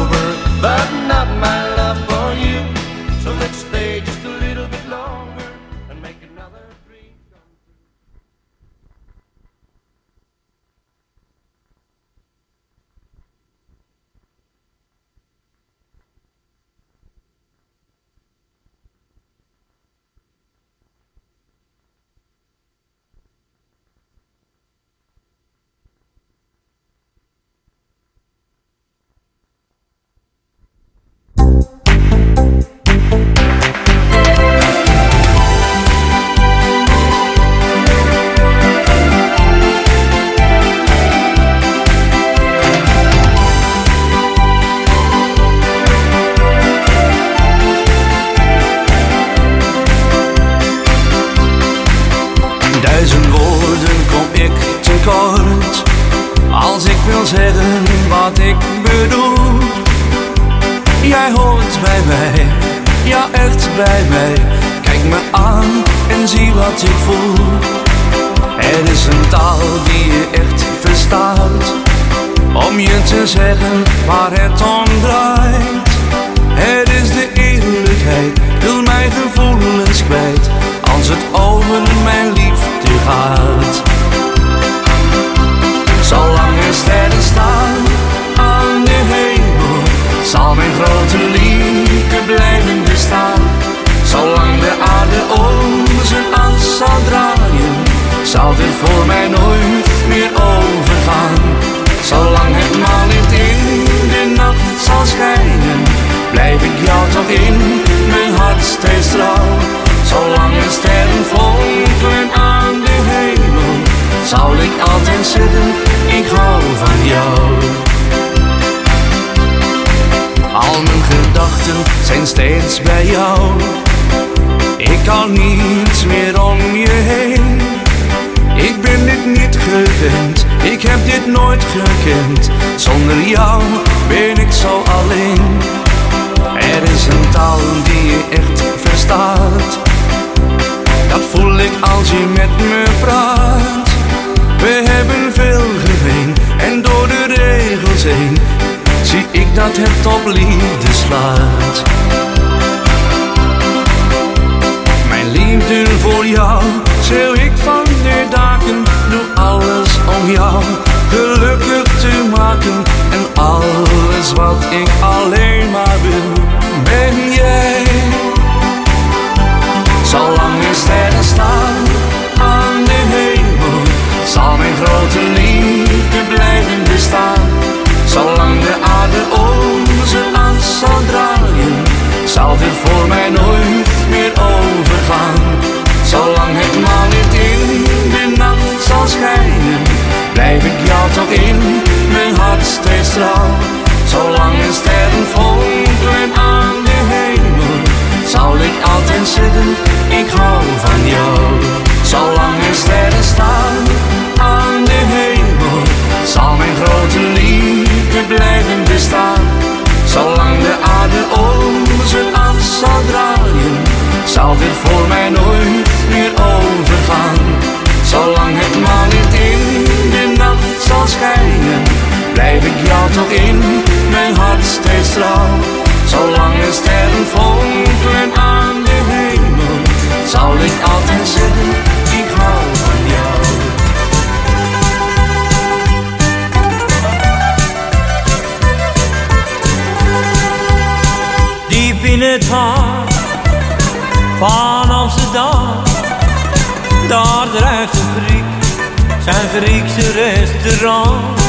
zijn 249.58 249.70
Griekse 249.70 250.12
restaurant. 250.12 251.40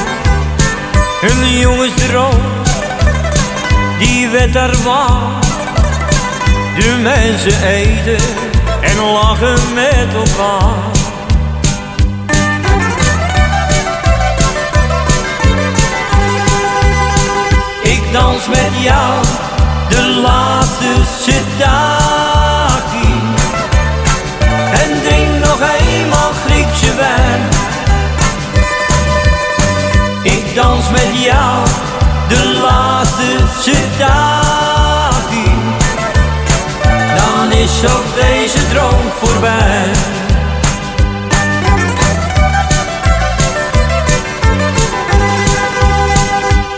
Een 1.20 1.58
jongensdroom, 1.58 2.40
die 3.98 4.28
werd 4.28 4.52
daar 4.52 4.76
waar. 4.84 5.40
De 6.76 6.98
mensen 7.02 7.62
eten 7.68 8.24
en 8.80 8.96
lachen 9.12 9.74
met 9.74 10.14
elkaar. 10.14 10.74
Ik 17.82 18.02
dans 18.12 18.48
met 18.48 18.82
jou 18.82 19.24
de 19.88 20.20
laatste 20.22 20.94
Sedaki 21.20 23.12
En 24.72 25.02
drink 25.02 25.44
nog 25.44 25.60
eenmaal 25.78 26.27
dans 30.62 30.90
met 30.90 31.22
jou. 31.24 31.66
De 32.28 32.60
laatste 32.62 33.36
Sedaki 33.60 35.50
Dan 37.16 37.52
is 37.52 37.84
ook 37.84 38.06
deze 38.14 38.68
droom 38.72 39.10
voorbij. 39.20 39.90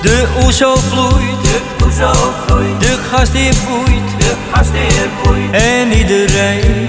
De 0.02 0.28
oezo 0.44 0.76
vloeit, 0.76 1.42
de 1.42 1.60
oezo 1.84 2.12
vloeit, 2.46 2.80
de 2.80 2.98
gastheer 3.10 3.54
boeit, 3.68 4.18
de 4.18 4.34
gastheer 4.52 5.08
boeit. 5.22 5.52
En 5.52 5.92
iedereen 5.92 6.88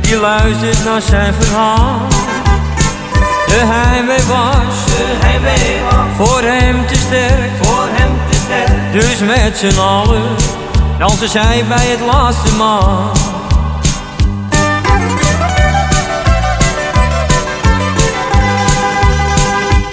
die 0.00 0.16
luistert 0.16 0.84
naar 0.84 1.02
zijn 1.02 1.34
verhaal. 1.34 2.06
De 3.48 3.62
heimwee 3.64 4.24
was, 4.26 4.84
de 4.84 5.16
heimwee 5.18 5.80
was, 5.90 6.26
voor 6.26 6.42
hem 6.42 6.86
te 6.86 6.94
sterk, 6.94 7.50
voor 7.62 7.86
hem 7.90 8.10
te 8.30 8.36
sterk. 8.36 8.92
Dus 8.92 9.18
met 9.18 9.58
z'n 9.58 9.78
allen 9.78 10.36
dansen 10.98 11.28
zij 11.28 11.64
bij 11.68 11.86
het 11.86 12.00
laatste 12.00 12.54
maal. 12.54 13.12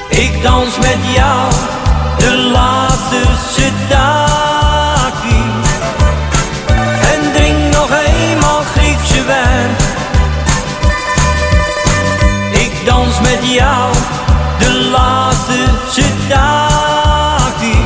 Ik 0.10 0.44
dans 0.44 0.78
met 0.78 0.98
jou 1.16 1.52
de 2.18 2.50
laatste 2.52 3.22
Sedaki 3.56 5.44
En 7.12 7.32
drink 7.34 7.74
nog 7.74 7.90
eenmaal 7.90 8.62
Griekse 8.76 9.24
wijn 9.24 9.85
Met 13.22 13.40
jou 13.42 13.94
de 14.60 14.90
laatste 14.92 15.64
Sedaki 15.90 17.80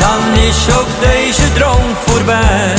Dan 0.00 0.42
is 0.42 0.68
ook 0.78 0.88
deze 1.00 1.52
droom 1.52 1.96
voorbij. 2.06 2.74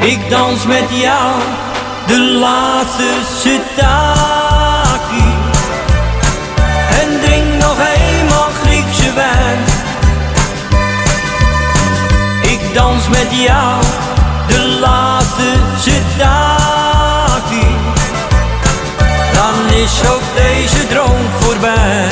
Ik 0.00 0.30
dans 0.30 0.66
met 0.66 0.84
jou 0.90 1.32
de 2.06 2.18
laatste 2.18 3.10
Sedaki 3.38 5.24
En 7.00 7.20
drink 7.20 7.62
nog 7.62 7.71
Ik 12.42 12.74
dans 12.74 13.08
met 13.08 13.26
jou 13.30 13.82
de 14.46 14.78
laatste 14.80 15.52
Sedaki 15.78 17.66
Dan 19.32 19.76
is 19.76 20.00
ook 20.08 20.22
deze 20.34 20.86
droom 20.86 21.20
voorbij 21.40 22.08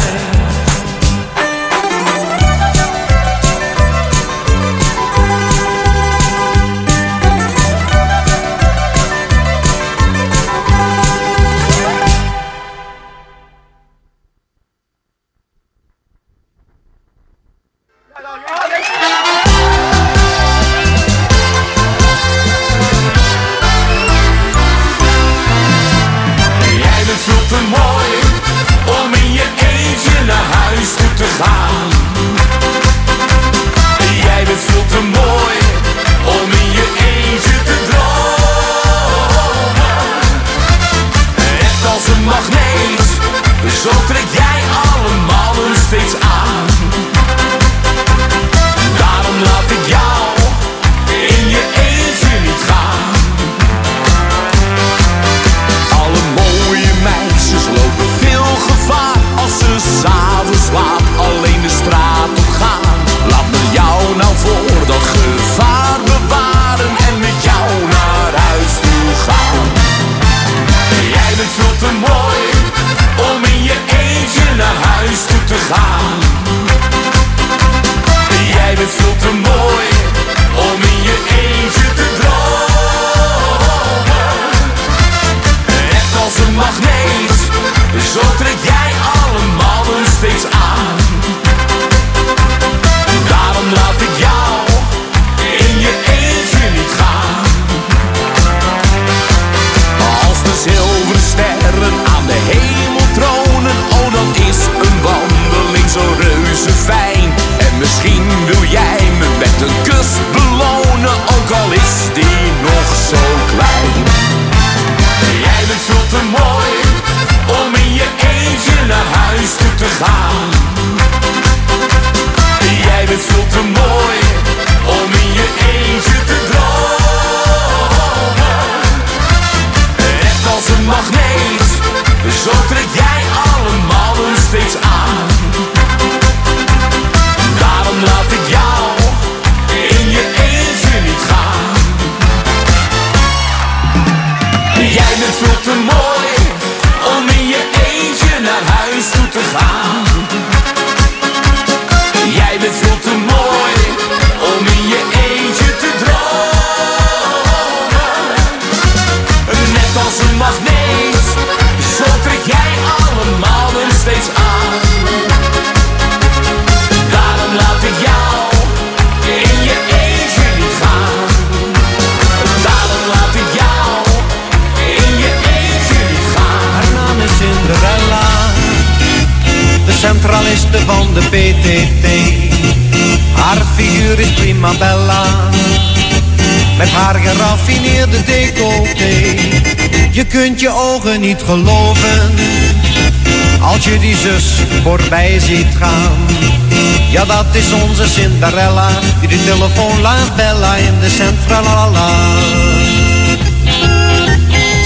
dat 197.53 197.62
is 197.62 197.72
onze 197.72 198.09
Cinderella, 198.09 198.88
die 199.20 199.28
de 199.28 199.44
telefoon 199.44 200.01
laat 200.01 200.36
bellen 200.36 200.78
in 200.78 201.01
de 201.01 201.09
centrala. 201.09 202.09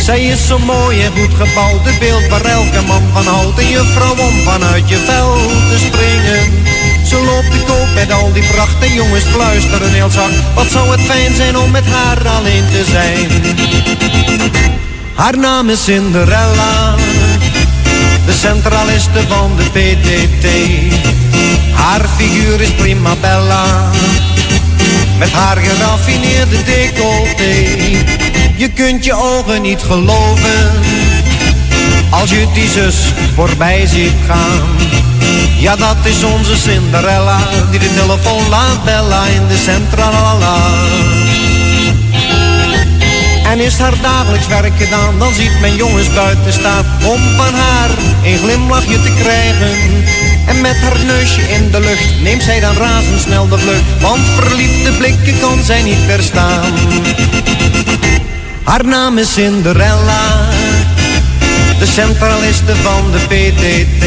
Zij 0.05 0.25
is 0.25 0.47
zo 0.47 0.59
mooi 0.59 1.03
en 1.03 1.13
goed 1.13 1.35
gebouwd, 1.35 1.85
het 1.85 1.99
beeld 1.99 2.29
waar 2.29 2.45
elke 2.45 2.83
man 2.87 3.03
van 3.13 3.27
houdt. 3.27 3.59
En 3.59 3.69
je 3.69 3.83
vrouw 3.95 4.27
om 4.27 4.43
vanuit 4.45 4.89
je 4.89 4.97
vel 4.97 5.37
te 5.71 5.79
springen. 5.79 6.65
Ze 7.07 7.17
loopt 7.17 7.53
de 7.53 7.65
koop 7.67 7.89
met 7.95 8.13
al 8.13 8.33
die 8.33 8.47
pracht 8.53 8.83
en 8.83 8.93
jongens 8.93 9.25
fluisteren 9.25 9.93
heel 9.93 10.11
zacht. 10.11 10.35
Wat 10.55 10.67
zou 10.71 10.91
het 10.91 11.01
fijn 11.01 11.35
zijn 11.35 11.59
om 11.59 11.71
met 11.71 11.87
haar 11.87 12.29
alleen 12.29 12.65
te 12.73 12.85
zijn. 12.91 13.29
Haar 15.15 15.39
naam 15.39 15.71
is 15.71 15.85
Cinderella, 15.85 16.95
de 18.27 18.33
centraliste 18.33 19.21
van 19.29 19.53
de 19.57 19.65
PTT. 19.65 20.47
Haar 21.75 22.01
figuur 22.17 22.61
is 22.61 22.73
prima 22.73 23.15
bella, 23.21 23.91
met 25.19 25.33
haar 25.33 25.57
geraffineerde 25.57 26.63
decolleté. 26.63 27.55
Je 28.57 28.69
kunt 28.69 29.05
je 29.05 29.15
ogen 29.15 29.63
niet 29.63 29.83
geloven, 29.83 30.71
als 32.11 32.31
je 32.31 32.47
die 32.53 32.69
zus 32.69 32.97
voorbij 33.35 33.87
ziet 33.87 34.13
gaan. 34.27 34.63
Ja, 35.59 35.77
dat 35.77 35.97
is 36.03 36.25
onze 36.25 36.57
Cinderella, 36.57 37.39
die 37.71 37.81
de 37.81 37.95
telefoon 37.95 38.49
laat 38.49 38.85
bellen 38.85 39.33
in 39.35 39.47
de 39.49 39.57
centrala. 39.57 40.57
En 43.45 43.61
is 43.61 43.79
haar 43.79 44.01
dagelijks 44.03 44.47
werk 44.47 44.73
gedaan, 44.77 45.19
dan 45.19 45.35
ziet 45.35 45.61
men 45.61 45.77
jongens 45.77 46.13
buiten 46.15 46.53
staan 46.53 46.85
om 47.05 47.21
van 47.37 47.55
haar 47.55 47.91
een 48.23 48.39
glimlachje 48.39 49.03
te 49.03 49.13
krijgen. 49.23 49.73
En 50.47 50.61
met 50.61 50.77
haar 50.77 51.05
neusje 51.05 51.41
in 51.41 51.71
de 51.71 51.81
lucht 51.81 52.21
neemt 52.21 52.43
zij 52.43 52.61
dan 52.61 52.77
razendsnel 52.77 53.49
de 53.49 53.59
vlucht, 53.59 54.01
want 54.01 54.21
verliefde 54.37 54.93
blikken 54.93 55.41
kan 55.41 55.63
zij 55.63 55.83
niet 55.83 56.07
weerstaan. 56.07 56.73
Haar 58.63 58.85
naam 58.87 59.19
is 59.19 59.33
Cinderella, 59.33 60.49
de 61.79 61.87
centraliste 61.87 62.77
van 62.77 63.13
de 63.13 63.19
PTT. 63.19 64.05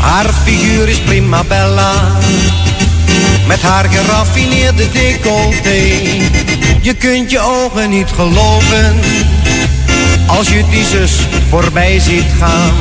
Haar 0.00 0.30
figuur 0.44 0.88
is 0.88 0.98
prima 0.98 1.44
bella, 1.44 1.92
met 3.46 3.62
haar 3.62 3.84
geraffineerde 3.90 4.90
decolleté. 4.92 6.04
Je 6.80 6.94
kunt 6.94 7.30
je 7.30 7.40
ogen 7.40 7.90
niet 7.90 8.10
geloven, 8.14 9.00
als 10.26 10.48
je 10.48 10.64
die 10.70 10.84
zus 10.84 11.12
voorbij 11.48 12.00
ziet 12.00 12.30
gaan. 12.38 12.74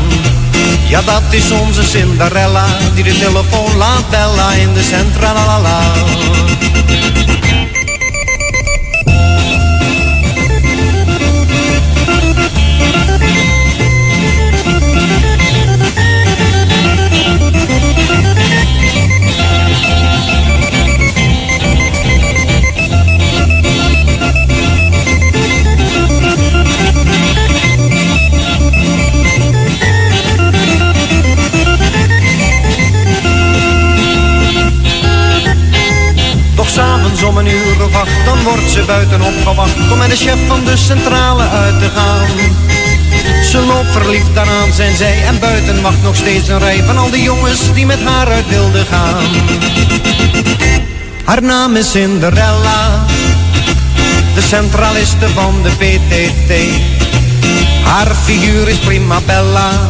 Ja, 0.87 1.01
dat 1.01 1.23
is 1.29 1.51
onze 1.51 1.83
Cinderella, 1.83 2.65
die 2.93 3.03
de 3.03 3.19
telefoon 3.19 3.77
laat 3.77 4.09
bellen 4.09 4.59
in 4.59 4.73
de 4.73 4.83
centrala. 4.83 5.79
Doch 7.25 7.34
ze 38.75 38.83
buiten 38.85 39.21
opgewacht 39.21 39.91
om 39.91 39.97
met 39.97 40.09
de 40.09 40.15
chef 40.15 40.47
van 40.47 40.63
de 40.65 40.77
centrale 40.77 41.47
uit 41.49 41.79
te 41.79 41.89
gaan. 41.95 42.27
Ze 43.43 43.59
loopt 43.59 43.91
verliefd, 43.91 44.33
daaraan 44.33 44.73
zijn 44.73 44.95
zij 44.95 45.23
en 45.25 45.39
buiten 45.39 45.81
wacht 45.81 46.01
nog 46.01 46.15
steeds 46.15 46.47
een 46.47 46.59
rij 46.59 46.83
van 46.83 46.97
al 46.97 47.09
die 47.09 47.23
jongens 47.23 47.73
die 47.73 47.85
met 47.85 48.03
haar 48.03 48.27
uit 48.27 48.47
wilden 48.49 48.85
gaan. 48.85 49.23
Haar 51.25 51.41
naam 51.41 51.75
is 51.75 51.91
Cinderella, 51.91 53.05
de 54.33 54.41
centraliste 54.41 55.29
van 55.29 55.55
de 55.63 55.69
PTT. 55.69 56.53
Haar 57.83 58.15
figuur 58.23 58.67
is 58.67 58.77
prima 58.77 59.19
bella, 59.25 59.89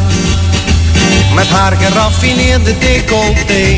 met 1.36 1.48
haar 1.48 1.78
geraffineerde 1.78 2.78
decolleté. 2.78 3.78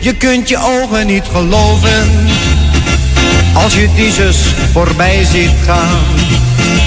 Je 0.00 0.14
kunt 0.14 0.48
je 0.48 0.58
ogen 0.58 1.06
niet 1.06 1.24
geloven, 1.32 2.28
als 3.52 3.74
je 3.74 3.88
die 3.94 4.12
zus 4.12 4.54
voorbij 4.72 5.24
ziet 5.24 5.54
gaan. 5.66 5.98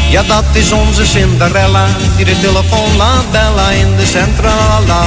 Ja, 0.10 0.24
dat 0.24 0.46
is 0.52 0.72
onze 0.72 1.06
Cinderella, 1.06 1.86
die 2.16 2.26
de 2.26 2.40
telefoon 2.40 2.96
laat 2.98 3.32
bellen 3.32 3.78
in 3.78 3.96
de 3.96 4.06
centrala. 4.06 5.06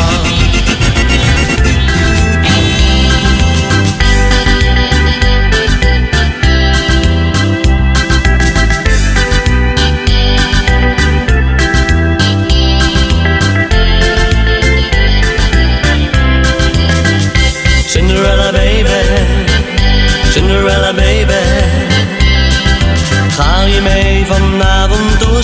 Cinderella 17.87 18.53
baby, 18.53 18.91
Cinderella 20.33 20.93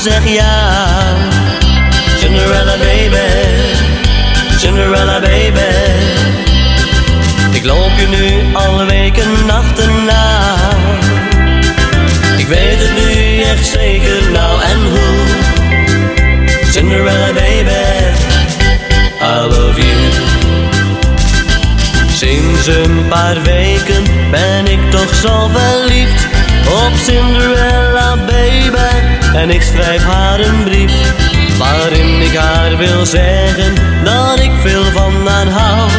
zeg 0.03 0.29
ja. 0.29 1.17
Cinderella 2.19 2.77
baby, 2.77 3.17
Cinderella 4.59 5.21
baby. 5.21 5.61
Ik 7.51 7.65
loop 7.65 7.91
je 7.99 8.07
nu 8.09 8.55
alle 8.55 8.85
weken 8.85 9.51
achterna. 9.51 10.55
Ik 12.37 12.47
weet 12.47 12.79
het 12.79 12.95
nu 12.95 13.43
echt 13.43 13.67
zeker, 13.67 14.31
nou 14.33 14.63
en 14.63 14.81
hoe. 14.91 15.27
Cinderella 16.71 17.33
baby, 17.33 17.85
I 19.21 19.47
love 19.49 19.81
you. 19.81 19.97
Sinds 22.13 22.67
een 22.67 23.09
paar 23.09 23.43
weken 23.43 24.03
ben 24.31 24.67
ik 24.67 24.91
toch 24.91 25.15
zo 25.15 25.51
verliefd 25.53 26.27
op 26.67 26.93
Cinderella 27.05 28.17
baby. 28.17 29.13
En 29.35 29.51
ik 29.51 29.63
schrijf 29.63 30.05
haar 30.05 30.41
een 30.41 30.63
brief 30.65 30.93
waarin 31.59 32.21
ik 32.21 32.37
haar 32.37 32.77
wil 32.77 33.07
zeggen 33.07 33.75
dat 34.05 34.41
ik 34.41 34.53
veel 34.61 34.85
van 34.85 35.27
haar 35.27 35.49
hou. 35.49 35.91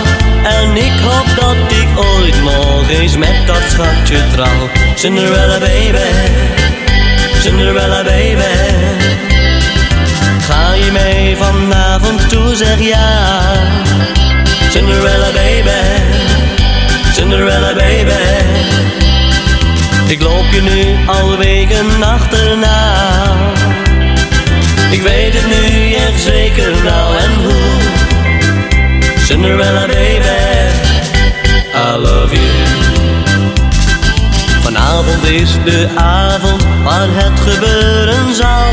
En 0.44 0.76
ik 0.76 1.00
hoop 1.00 1.26
dat 1.36 1.72
ik 1.72 1.88
ooit 1.96 2.44
nog 2.44 2.90
eens 2.90 3.18
met 3.18 3.48
dat 3.48 3.64
schatje 3.70 4.18
trouw. 4.32 4.70
Cinderella 4.96 5.60
baby, 5.60 6.12
Cinderella 7.42 8.04
baby. 8.04 8.54
Ga 10.48 10.74
je 10.74 10.92
mee 10.92 11.38
vanavond 11.38 12.30
toe 12.30 12.56
zeg 12.56 12.80
ja. 12.80 13.42
Cinderella 14.70 15.32
baby, 15.32 15.72
Cinderella 17.14 17.74
baby. 17.74 19.03
Ik 20.14 20.22
loop 20.22 20.46
je 20.52 20.62
nu 20.62 21.08
al 21.08 21.38
weken 21.38 22.04
achterna. 22.04 22.96
Ik 24.92 25.02
weet 25.02 25.34
het 25.34 25.48
nu 25.48 25.94
echt 25.94 26.22
zeker 26.22 26.84
nou 26.84 27.18
en 27.18 27.34
hoe. 27.44 27.82
Cinderella 29.26 29.86
baby, 29.86 30.70
I 31.76 31.98
love 31.98 32.36
you. 32.36 32.46
Vanavond 34.62 35.24
is 35.24 35.58
de 35.66 35.88
avond 35.96 36.64
waar 36.84 37.08
het 37.10 37.40
gebeuren 37.40 38.36
zal. 38.36 38.70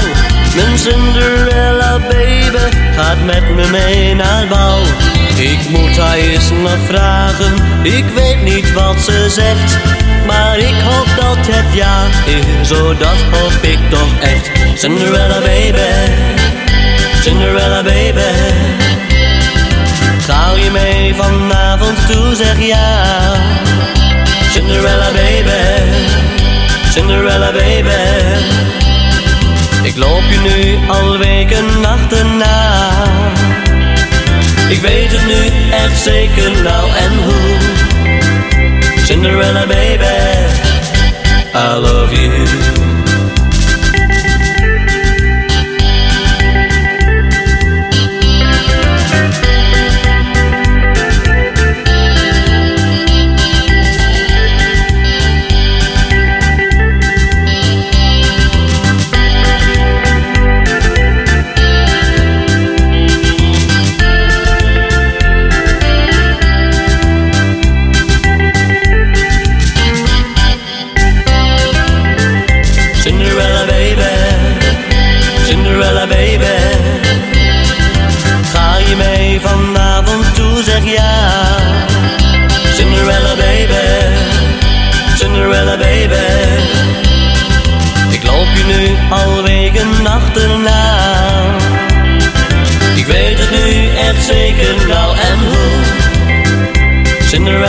Mijn 0.55 0.79
Cinderella 0.79 1.99
baby 1.99 2.77
gaat 2.97 3.25
met 3.25 3.55
me 3.55 3.69
mee 3.71 4.15
naar 4.15 4.47
bal. 4.47 4.83
Ik 5.41 5.69
moet 5.69 5.97
haar 5.97 6.17
eens 6.17 6.51
nog 6.51 6.79
vragen, 6.87 7.55
ik 7.83 8.05
weet 8.15 8.43
niet 8.43 8.73
wat 8.73 9.01
ze 9.01 9.27
zegt. 9.29 9.79
Maar 10.27 10.59
ik 10.59 10.75
hoop 10.81 11.07
dat 11.17 11.47
het 11.47 11.75
ja 11.75 12.05
is, 12.27 12.69
zodat 12.69 13.17
hoop 13.31 13.63
ik 13.63 13.79
toch 13.91 14.19
echt. 14.21 14.51
Cinderella 14.75 15.41
baby, 15.41 16.13
Cinderella 17.23 17.83
baby. 17.83 18.21
Ga 20.27 20.53
je 20.57 20.71
mee 20.71 21.15
vanavond 21.15 22.07
toe, 22.07 22.35
zeg 22.35 22.67
ja. 22.67 23.03
Cinderella 24.51 25.11
baby, 25.13 25.83
Cinderella 26.93 27.53
baby. 27.53 27.91
Ik 29.83 29.97
loop 29.97 30.23
je 30.31 30.39
nu 30.39 30.89
al 30.89 31.19
weken 31.19 31.85
achterna. 31.85 32.89
Ik 34.71 34.81
weet 34.81 35.13
het 35.13 35.27
nu 35.27 35.71
echt 35.77 36.01
zeker 36.03 36.63
nou 36.63 36.91
en 36.91 37.13
hoe. 37.23 37.57
Cinderella 39.05 39.67
baby, 39.67 40.05
I 41.55 41.79
love 41.79 42.15
you. 42.15 42.80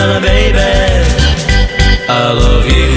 Cinderella 0.02 0.19
baby, 0.19 0.57
I 2.10 2.34
love 2.34 2.65
you. 2.65 2.90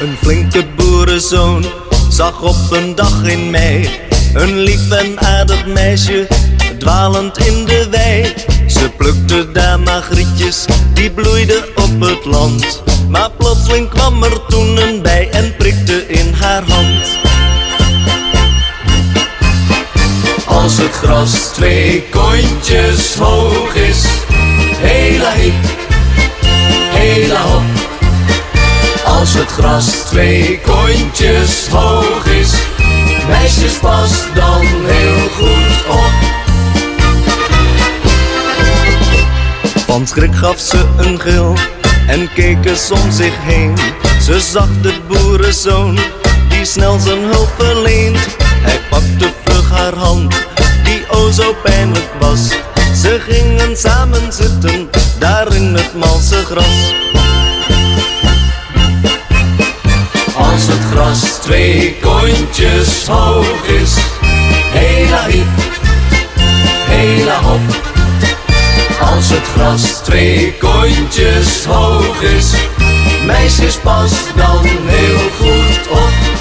Een 0.00 0.16
flinke 0.22 0.64
boerenzoon 0.76 1.64
zag 2.08 2.42
op 2.42 2.56
een 2.70 2.94
dag 2.94 3.24
in 3.24 3.50
mei 3.50 3.90
Een 4.34 4.58
lief 4.58 4.90
en 4.90 5.20
aardig 5.20 5.66
meisje 5.66 6.26
dwalend 6.78 7.38
in 7.38 7.64
de 7.64 7.86
wei. 7.90 8.34
Ze 8.66 8.90
plukte 8.96 9.52
daar 9.52 9.80
magrietjes, 9.80 10.64
die 10.94 11.10
bloeiden 11.10 11.64
op 11.76 12.00
het 12.00 12.24
land 12.24 12.84
plotseling 13.66 13.88
kwam 13.88 14.22
er 14.22 14.46
toen 14.46 14.76
een 14.76 15.02
bij 15.02 15.30
en 15.30 15.56
prikte 15.56 16.06
in 16.06 16.32
haar 16.32 16.62
hand 16.68 17.18
Als 20.46 20.78
het 20.78 20.92
gras 20.92 21.30
twee 21.52 22.04
kontjes 22.10 23.14
hoog 23.14 23.74
is, 23.74 24.04
hela 24.76 25.32
hip, 25.32 25.54
hela 26.90 27.40
hop. 27.40 27.62
Als 29.04 29.34
het 29.34 29.48
gras 29.48 29.86
twee 29.86 30.60
kontjes 30.60 31.68
hoog 31.68 32.26
is, 32.26 32.52
meisjes 33.28 33.78
pas 33.78 34.24
dan 34.34 34.66
heel 34.84 35.28
goed 35.28 35.86
op. 35.88 36.12
Van 39.86 40.06
schrik 40.06 40.34
gaf 40.34 40.58
ze 40.60 40.84
een 40.96 41.20
gil 41.20 41.54
en 42.06 42.32
keek 42.34 42.64
eens 42.64 42.90
om 42.90 43.10
zich 43.10 43.34
heen. 43.40 43.74
Ze 44.22 44.40
zag 44.40 44.68
de 44.82 44.94
boerenzoon 45.08 45.98
die 46.48 46.64
snel 46.64 46.98
zijn 46.98 47.22
hulp 47.22 47.50
verleent. 47.58 48.36
Hij 48.40 48.80
pakte 48.90 49.32
vlug 49.44 49.70
haar 49.70 49.94
hand, 49.94 50.34
die 50.84 51.04
o 51.10 51.30
zo 51.30 51.54
pijnlijk 51.62 52.10
was. 52.20 52.48
Ze 53.02 53.20
gingen 53.28 53.76
samen 53.76 54.32
zitten, 54.32 54.88
daar 55.18 55.54
in 55.54 55.74
het 55.74 55.94
malse 55.94 56.44
gras. 56.44 56.94
Als 60.36 60.66
het 60.66 60.84
gras 60.90 61.20
twee 61.20 61.96
kontjes 62.00 63.06
hoog 63.06 63.66
is, 63.66 63.94
hela 64.72 65.26
hip, 65.26 65.46
hela 66.88 67.40
hop. 67.40 67.95
Als 69.00 69.30
het 69.30 69.46
gras 69.54 69.82
twee 69.82 70.54
kontjes 70.58 71.64
hoog 71.64 72.22
is, 72.22 72.50
meisjes 73.24 73.76
pas 73.76 74.12
dan 74.36 74.64
heel 74.84 75.30
goed 75.38 75.88
op. 75.90 76.36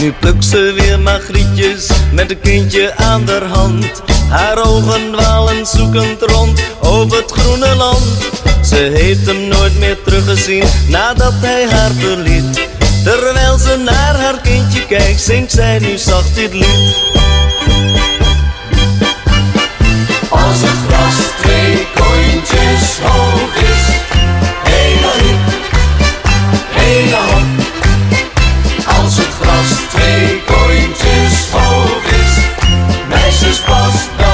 Nu 0.00 0.12
plukt 0.12 0.44
ze 0.44 0.74
weer 0.76 1.00
magrietjes 1.00 1.88
met 2.12 2.30
een 2.30 2.40
kindje 2.40 2.96
aan 2.96 3.28
haar 3.28 3.44
hand. 3.44 4.02
Haar 4.28 4.64
ogen 4.66 5.12
dwalen 5.12 5.66
zoekend 5.66 6.22
rond 6.22 6.60
over 6.80 7.16
het 7.16 7.30
groene 7.30 7.74
land. 7.76 8.28
Ze 8.64 8.90
heeft 8.94 9.26
hem 9.26 9.48
nooit 9.48 9.78
meer 9.78 10.02
teruggezien 10.02 10.64
nadat 10.88 11.32
hij 11.36 11.68
haar 11.70 11.90
verliet. 11.90 12.68
Terwijl 13.04 13.58
ze 13.58 13.76
naar 13.84 14.14
haar 14.14 14.40
kindje 14.40 14.86
kijkt, 14.86 15.20
zingt 15.20 15.52
zij 15.52 15.78
nu 15.78 15.98
zacht 15.98 16.34
dit 16.34 16.52
lied. 16.54 17.29
Twee 21.50 21.86
kontjes 21.94 22.98
hoog 23.02 23.54
is, 23.54 23.84
hela 24.62 25.12
hip, 25.22 25.40
hela. 26.70 27.26
Als 28.98 29.16
het 29.16 29.34
gras 29.40 29.70
twee 29.88 30.42
kontjes 30.44 31.48
hoog 31.52 32.04
is, 32.22 32.34
meisjes 33.08 33.60
pas 33.60 34.29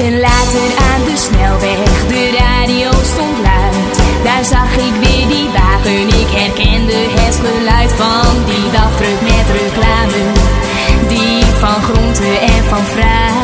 weken 0.00 0.20
later 0.20 0.68
aan 0.90 1.04
de 1.04 1.16
snelweg, 1.16 2.06
de 2.08 2.36
radio 2.38 2.90
stond 3.02 3.38
luid. 3.42 3.96
Daar 4.24 4.44
zag 4.44 4.72
ik 4.72 4.94
weer 5.00 5.28
die 5.28 5.48
wagen, 5.52 6.06
ik 6.08 6.30
herkende 6.30 7.00
het 7.20 7.40
geluid 7.44 7.92
van 7.92 8.44
die 8.44 8.70
dagdruk 8.72 9.20
met 9.20 9.46
reclame. 9.62 10.22
Die 11.08 11.44
van 11.44 11.82
groente 11.82 12.38
en 12.38 12.64
van 12.64 12.84
fruit. 12.84 13.39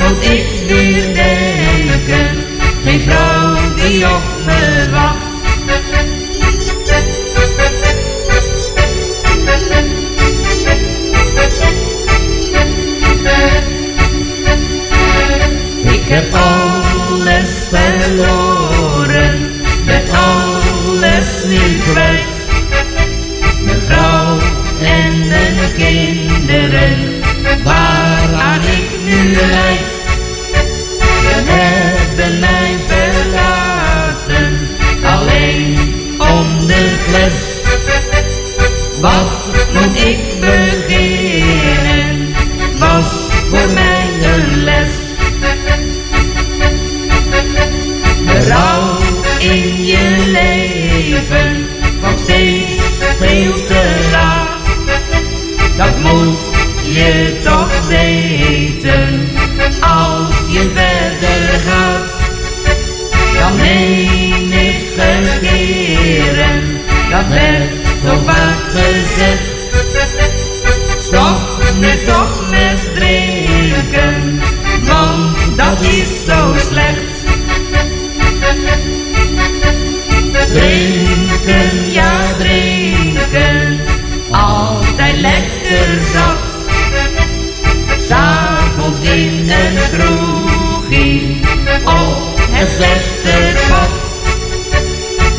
Moet 0.00 0.24
ik 0.24 0.46
weer 0.66 1.14
denken, 1.14 2.44
geen 2.84 3.00
vrouw 3.00 3.56
die 3.74 4.06
op 4.06 4.22
me 4.46 4.88
wacht. 4.90 5.28
Ik 15.82 16.16
heb 16.16 16.34
alles 16.34 17.48
verloren, 17.68 19.52
ben 19.86 20.02
alles 20.10 21.44
nu 21.46 21.78
kwijt. 21.92 22.22
Mijn 23.64 23.80
vrouw 23.86 24.38
en 24.82 25.28
mijn 25.28 25.72
kinderen, 25.76 27.22
waaraan 27.64 28.60
ik 28.60 28.90
nu 29.04 29.36
leid. 29.36 29.89
Hebben 31.60 32.38
mij 32.38 32.76
verlaten, 32.86 34.58
alleen 35.04 35.78
om 36.18 36.66
de 36.66 36.96
fles. 37.08 37.34
Wat 39.00 39.30
moet 39.72 40.02
ik 40.02 40.18
beginnen, 40.40 42.34
was 42.78 43.06
voor 43.48 43.72
mij 43.74 44.08
een 44.22 44.64
les. 44.64 44.92
Berouw 48.26 48.96
in 49.38 49.84
je 49.84 50.30
leven, 50.32 51.66
want 52.00 52.20
steeds 52.20 52.82
veel 53.18 53.64
te 53.66 54.08
laat. 54.12 54.48
Dat 55.76 56.00
moet 56.02 56.38
je 56.94 57.40
toch 57.42 57.86
weten, 57.88 59.28
als 59.80 60.39
je 60.52 60.70
verder 60.74 61.60
gaat. 61.60 62.18
Dan 63.38 63.56
meen 63.56 64.52
ik 64.52 64.90
keren, 65.40 66.80
dat 67.10 67.26
werd 67.28 67.70
zo 68.04 68.18
vaak 68.24 68.58
gezegd. 68.70 69.42
Stop 70.98 71.62
nu 71.80 72.04
toch 72.06 72.50
met 72.50 72.94
drinken, 72.94 74.40
want 74.82 75.56
dat 75.56 75.80
is 75.80 76.24
zo 76.26 76.54
slecht. 76.70 77.18
Drinken, 80.52 81.92
ja 81.92 82.32
drinken, 82.38 83.80
altijd 84.30 85.16
lekker. 85.16 86.00
oh, 91.84 92.16
het 92.50 92.68
beste 92.78 93.66
pad. 93.68 93.88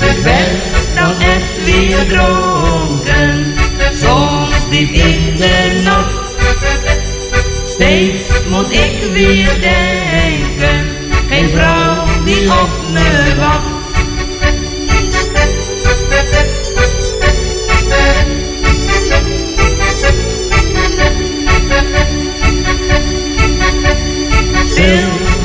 Ik 0.09 0.23
ben 0.23 0.59
dan 0.95 1.19
echt 1.19 1.63
weer 1.65 2.07
dronken, 2.07 3.53
soms 3.93 4.69
diep 4.69 4.91
in 4.91 5.35
de 5.37 5.81
nacht. 5.83 6.29
Steeds 7.65 8.29
moet 8.49 8.71
ik 8.71 9.11
weer 9.13 9.51
denken, 9.59 10.87
geen 11.29 11.49
vrouw 11.49 12.05
die 12.25 12.51
op 12.51 12.69
me 12.91 13.35
wacht. 13.39 13.79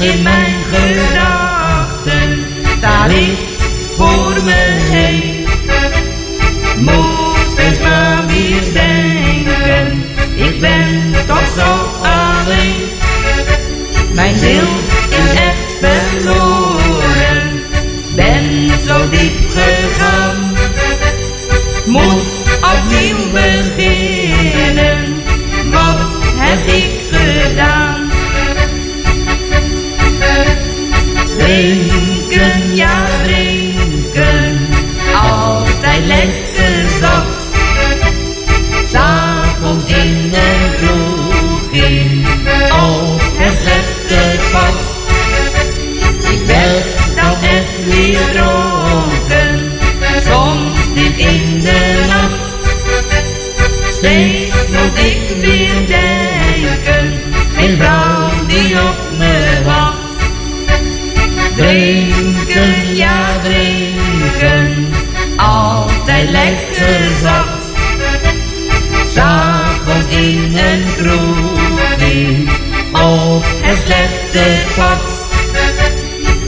in 0.07 0.23
my 0.23 0.46
Alleen 3.07 3.37
voor 3.97 4.43
me 4.45 4.79
heen. 4.91 5.47
Moet 6.79 7.59
eens 7.59 7.79
maar 7.79 8.27
weer 8.27 8.73
denken, 8.73 10.05
ik 10.35 10.61
ben 10.61 11.13
toch 11.27 11.49
zo 11.57 11.87
alleen. 12.03 12.89
Mijn 14.13 14.37
ziel 14.37 14.69
is 15.09 15.41
echt 15.41 15.79
verloren, 15.81 17.63
ben 18.15 18.71
zo 18.87 19.09
diep 19.11 19.46
Het 73.69 73.79
slechte 73.85 74.45
pad, 74.77 75.01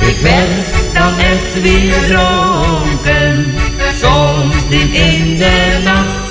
Ik 0.08 0.16
werd 0.22 0.94
dan 0.94 1.18
echt 1.18 1.62
weer 1.62 1.94
dronken, 2.06 3.54
soms 4.00 4.68
diep 4.68 4.92
in 4.92 5.38
de 5.38 5.80
nacht. 5.84 6.26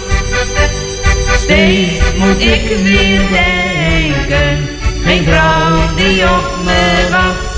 Steeds 1.38 2.04
moet 2.18 2.42
ik 2.42 2.78
weer 2.84 3.22
denken, 3.32 4.70
Mijn 5.04 5.24
vrouw 5.24 5.96
die 5.96 6.24
op 6.24 6.58
me 6.64 7.08
wacht. 7.12 7.56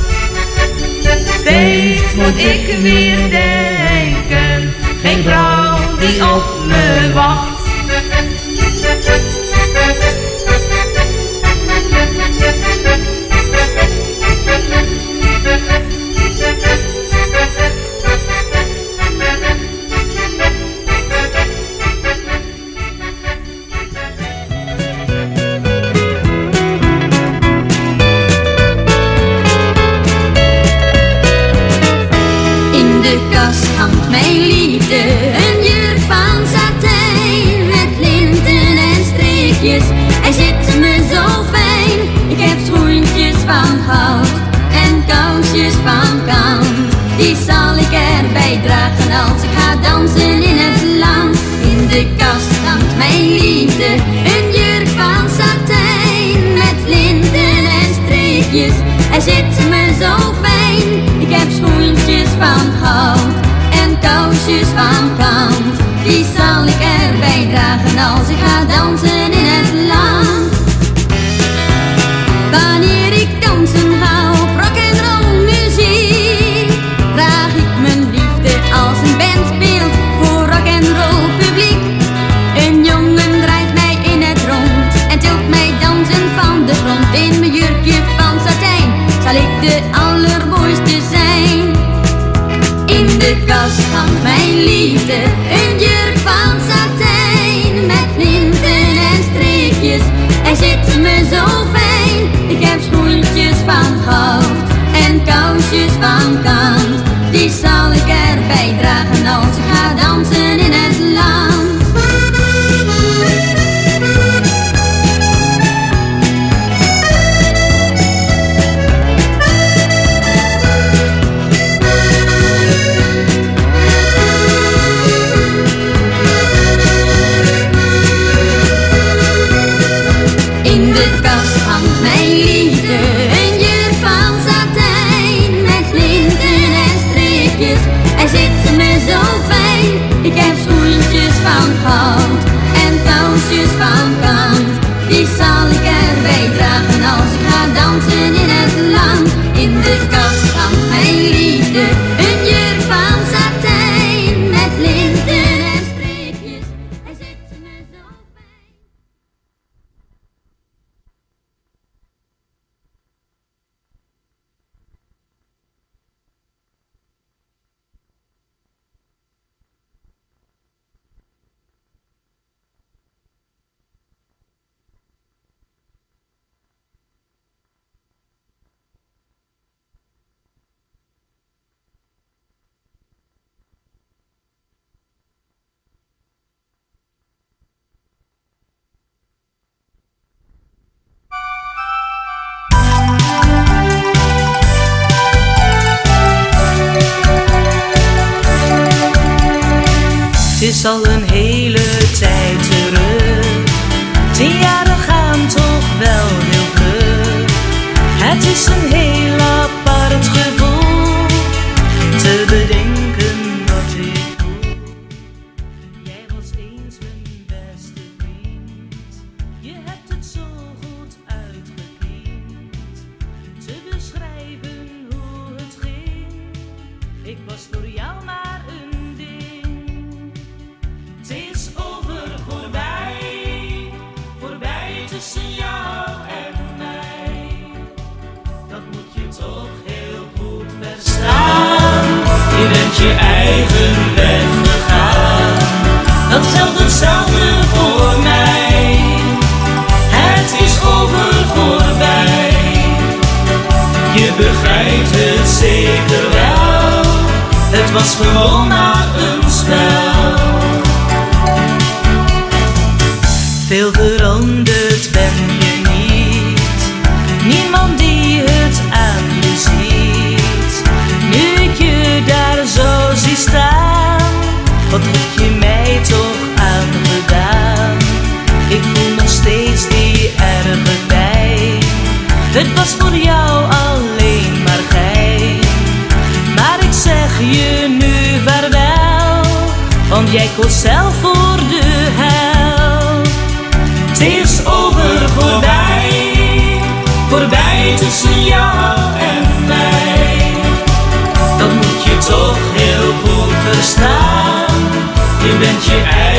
Steeds 1.40 2.14
moet 2.16 2.38
ik 2.38 2.78
weer 2.82 3.30
denken, 3.30 4.74
geen 5.02 5.24
vrouw 5.24 5.78
die 6.00 6.24
op 6.24 6.66
me 6.68 7.12
wacht. 7.14 7.49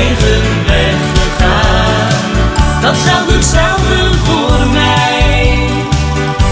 eigen 0.01 0.43
weg. 0.67 0.99
Dat 2.81 2.97
zal 2.97 3.35
hetzelfde 3.35 4.19
voor 4.25 4.67
mij. 4.73 5.69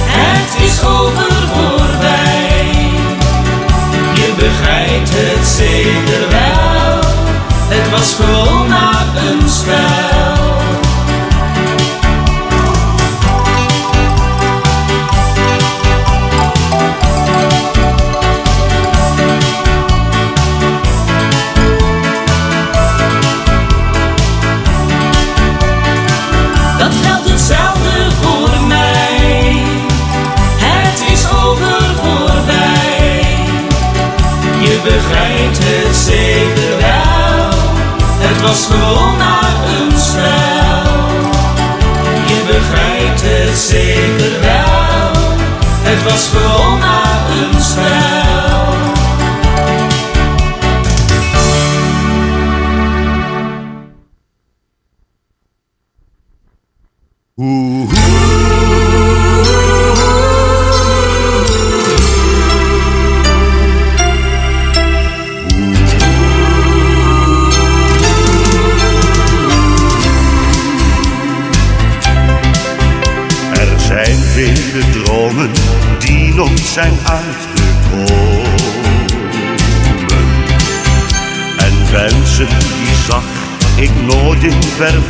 Het 0.07 0.63
is 0.63 0.85
over 0.85 1.33
voorbij. 1.55 2.67
Je 4.15 4.33
begrijpt 4.37 5.11
het 5.13 5.47
zeker 5.47 6.29
wel. 6.31 7.01
Het 7.69 7.91
was 7.91 8.15
gewoon. 8.15 8.58
als 38.59 38.67
gewoon 38.67 39.17
naar 39.17 39.55
een 39.67 39.99
spel. 39.99 40.93
Je 42.27 42.43
begrijpt 42.47 43.23
het 43.25 43.59
zeker 43.59 44.41
wel, 44.41 45.23
het 45.83 46.03
was 46.03 46.29
gewoon 46.29 46.79
naar 46.79 47.21
een 47.31 47.63
spel. 47.63 48.08
ver 84.79 85.08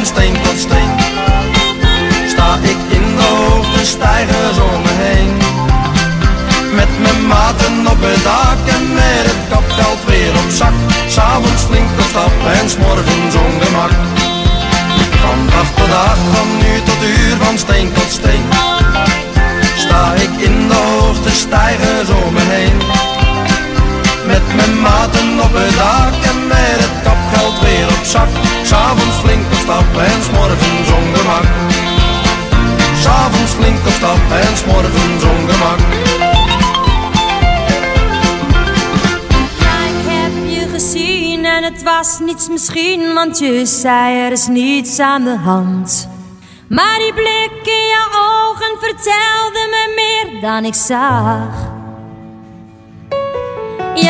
van 0.00 0.08
steen 0.16 0.34
tot 0.42 0.58
steen 0.58 0.90
sta 2.26 2.58
ik 2.62 2.80
in 2.88 3.16
de 3.16 3.22
hoogte 3.22 3.84
stijgers 3.86 4.58
om 4.58 4.82
me 4.82 4.94
heen. 5.04 5.32
Met 6.74 7.00
mijn 7.02 7.26
maten 7.26 7.86
op 7.86 8.00
het 8.00 8.22
dak 8.24 8.60
en 8.76 8.92
met 8.94 9.24
het 9.30 9.42
kapgeld 9.48 9.98
weer 10.06 10.32
op 10.44 10.50
zak. 10.50 10.72
S'avonds 11.08 11.62
flink 11.62 11.90
op 11.98 12.06
stap 12.08 12.32
en 12.60 12.70
s'morgens 12.70 13.34
ongemak. 13.34 13.92
Van 15.22 15.38
dag 15.46 15.68
tot 15.74 15.88
dag, 15.88 16.18
van 16.32 16.48
uur 16.70 16.82
tot 16.82 17.02
uur, 17.02 17.36
van 17.44 17.58
steen 17.58 17.92
tot 17.92 18.10
steen. 18.18 18.44
Sta 19.76 20.12
ik 20.14 20.32
in 20.48 20.68
de 20.68 20.74
hoogte 20.74 21.30
stijgers 21.30 22.08
om 22.08 22.32
me 22.32 22.44
heen. 22.54 23.19
Met 24.26 24.54
mijn 24.56 24.80
maten 24.80 25.40
op 25.40 25.52
het 25.52 25.76
dak 25.76 26.14
en 26.30 26.46
met 26.46 26.78
het 26.84 27.02
kapgeld 27.02 27.60
weer 27.60 27.86
op 27.86 28.04
zak. 28.04 28.28
S'avonds 28.62 29.16
flink 29.16 29.46
op 29.46 29.58
stap 29.64 29.96
en 29.96 30.22
s'morgens 30.22 30.90
ongemak. 31.00 31.46
S'avonds 33.02 33.52
flink 33.52 33.78
op 33.86 33.92
stap 33.92 34.20
en 34.30 34.56
s'morgens 34.56 35.22
ongemak. 35.34 35.80
Ik 39.88 40.00
heb 40.06 40.32
je 40.46 40.68
gezien 40.72 41.44
en 41.44 41.64
het 41.64 41.82
was 41.82 42.18
niets 42.18 42.48
misschien, 42.48 43.14
want 43.14 43.38
je 43.38 43.66
zei 43.66 44.16
er 44.16 44.32
is 44.32 44.46
niets 44.46 44.98
aan 44.98 45.24
de 45.24 45.36
hand. 45.36 46.08
Maar 46.68 46.98
die 46.98 47.14
blik 47.14 47.60
in 47.62 47.86
je 47.94 48.04
ogen 48.10 48.76
vertelde 48.80 49.68
me 49.70 49.92
meer 49.94 50.40
dan 50.40 50.64
ik 50.64 50.74
zag. 50.74 51.69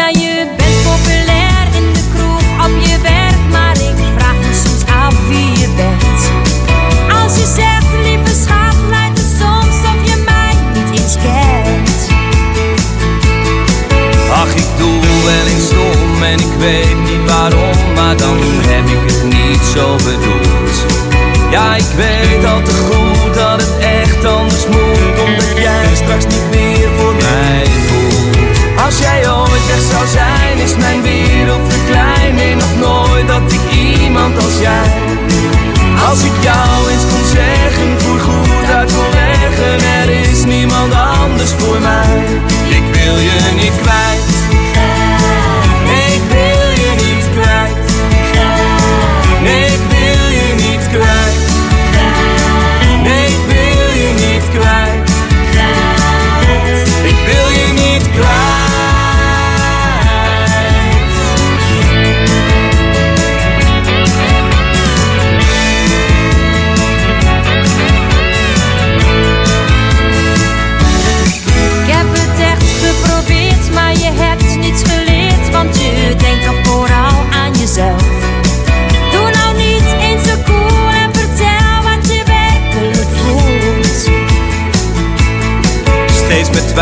Ja, 0.00 0.08
je 0.08 0.46
bent 0.56 0.82
populair 0.82 1.64
in 1.74 1.92
de 1.92 2.04
kroeg 2.14 2.66
op 2.66 2.74
je 2.86 2.98
werk, 3.02 3.42
maar 3.50 3.72
ik 3.72 3.98
vraag 4.16 4.34
me 4.34 4.52
soms 4.64 4.84
af 5.04 5.14
wie 5.28 5.50
je 5.60 5.68
bent. 5.76 6.20
Als 7.22 7.32
je 7.40 7.46
zegt, 7.56 7.90
lieve 8.04 8.34
schat, 8.42 8.76
lijkt 8.90 9.18
het 9.18 9.32
soms 9.40 9.76
of 9.90 10.00
je 10.10 10.16
mij 10.24 10.52
niet 10.74 11.00
eens 11.00 11.14
kent. 11.14 11.98
Ach, 14.32 14.54
ik 14.54 14.70
doe 14.78 15.00
wel 15.24 15.46
eens 15.52 15.68
dom 15.70 16.22
en 16.22 16.38
ik 16.38 16.54
weet 16.58 16.98
niet 17.08 17.24
waarom, 17.30 17.76
maar 17.94 18.16
dan 18.16 18.38
heb 18.72 18.86
ik 18.96 19.02
het 19.12 19.24
niet 19.24 19.64
zo 19.74 19.96
bedoeld. 19.96 20.74
Ja, 21.50 21.76
ik 21.76 21.90
weet 21.96 22.44
al 22.44 22.62
te 22.62 22.74
goed 22.74 23.34
dat 23.34 23.60
het 23.60 23.78
echt 23.78 24.24
anders 24.24 24.66
moet, 24.66 25.20
omdat 25.26 25.56
jij 25.56 25.94
straks 25.94 26.24
niet 26.24 26.48
meer 26.50 26.88
voor 26.96 27.14
mij 27.14 27.64
voelt. 27.64 27.99
Als 28.84 28.98
jij 28.98 29.30
ooit 29.30 29.66
weg 29.66 29.82
zou 29.90 30.06
zijn, 30.06 30.58
is 30.58 30.76
mijn 30.76 31.02
wereld 31.02 31.70
te 31.70 31.78
klein. 31.86 32.34
Nee, 32.34 32.54
nog 32.54 32.76
nooit 32.76 33.26
dat 33.28 33.52
ik 33.52 33.60
iemand 33.72 34.36
als 34.36 34.58
jij. 34.60 34.92
Als 36.08 36.22
ik 36.22 36.32
jou 36.40 36.90
eens 36.90 37.04
kon 37.10 37.24
zeggen, 37.32 38.00
voor 38.00 38.18
goed 38.18 38.74
uit 38.74 38.92
wil 38.92 39.10
leggen, 39.12 39.88
er 40.00 40.08
is 40.10 40.44
niemand 40.44 40.92
anders 40.94 41.50
voor 41.58 41.80
mij. 41.80 42.24
Ik 42.68 42.84
wil 42.94 43.16
je 43.16 43.52
niet 43.54 43.80
kwijt. 43.82 44.39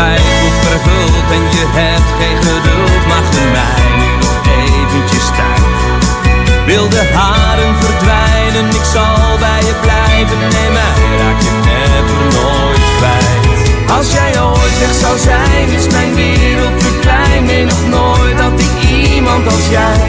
Genoeg 0.07 0.55
vervuld 0.67 1.27
en 1.37 1.43
je 1.57 1.65
hebt 1.79 2.09
geen 2.19 2.37
geduld, 2.47 3.05
mag 3.07 3.27
er 3.41 3.49
mij 3.57 3.85
nu 3.99 4.09
nog 4.23 4.39
eventjes 4.61 5.27
tijd. 5.37 6.03
Wilde 6.65 7.03
haren 7.13 7.75
verdwijnen, 7.83 8.67
ik 8.79 8.85
zal 8.93 9.37
bij 9.39 9.61
je 9.69 9.75
blijven, 9.81 10.39
nee 10.39 10.69
mij 10.77 11.01
raak 11.21 11.39
je 11.45 11.53
never 11.69 12.21
nooit 12.37 12.85
kwijt. 12.97 13.43
Als 13.97 14.11
jij 14.17 14.41
ooit 14.41 14.79
weg 14.79 14.93
zou 15.03 15.17
zijn, 15.17 15.69
is 15.79 15.87
mijn 15.87 16.15
wereld 16.15 16.79
te 16.79 16.91
klein, 17.01 17.67
nog 17.67 17.83
nooit 17.97 18.39
had 18.39 18.59
ik 18.59 18.73
iemand 18.89 19.45
als 19.45 19.65
jij. 19.69 20.01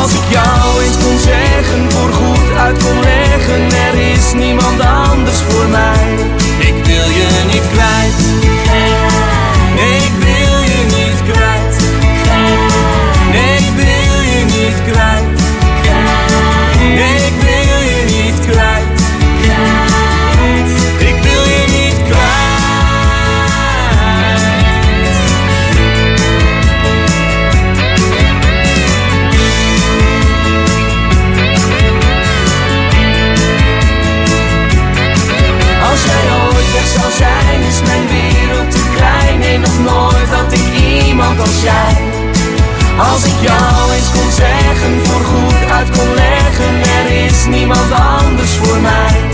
Als 0.00 0.12
ik 0.12 0.26
jou 0.28 0.82
eens 0.84 0.98
kon 1.04 1.18
zeggen, 1.18 1.92
voor 1.92 2.12
goed 2.12 2.56
uit 2.56 2.84
kon 2.84 3.00
leggen, 3.00 3.62
er 3.86 3.94
is 4.14 4.32
niemand 4.32 4.80
anders 4.80 5.40
voor 5.48 5.68
mij. 5.68 6.08
Ik 6.58 6.84
wil 6.84 7.08
je 7.18 7.28
niet 7.52 7.66
kwijt. 7.72 8.59
Uit 45.80 45.90
er 46.80 47.24
is 47.24 47.46
niemand 47.46 47.92
anders 47.92 48.56
voor 48.56 48.80
mij. 48.80 49.29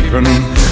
Kippen, 0.00 0.26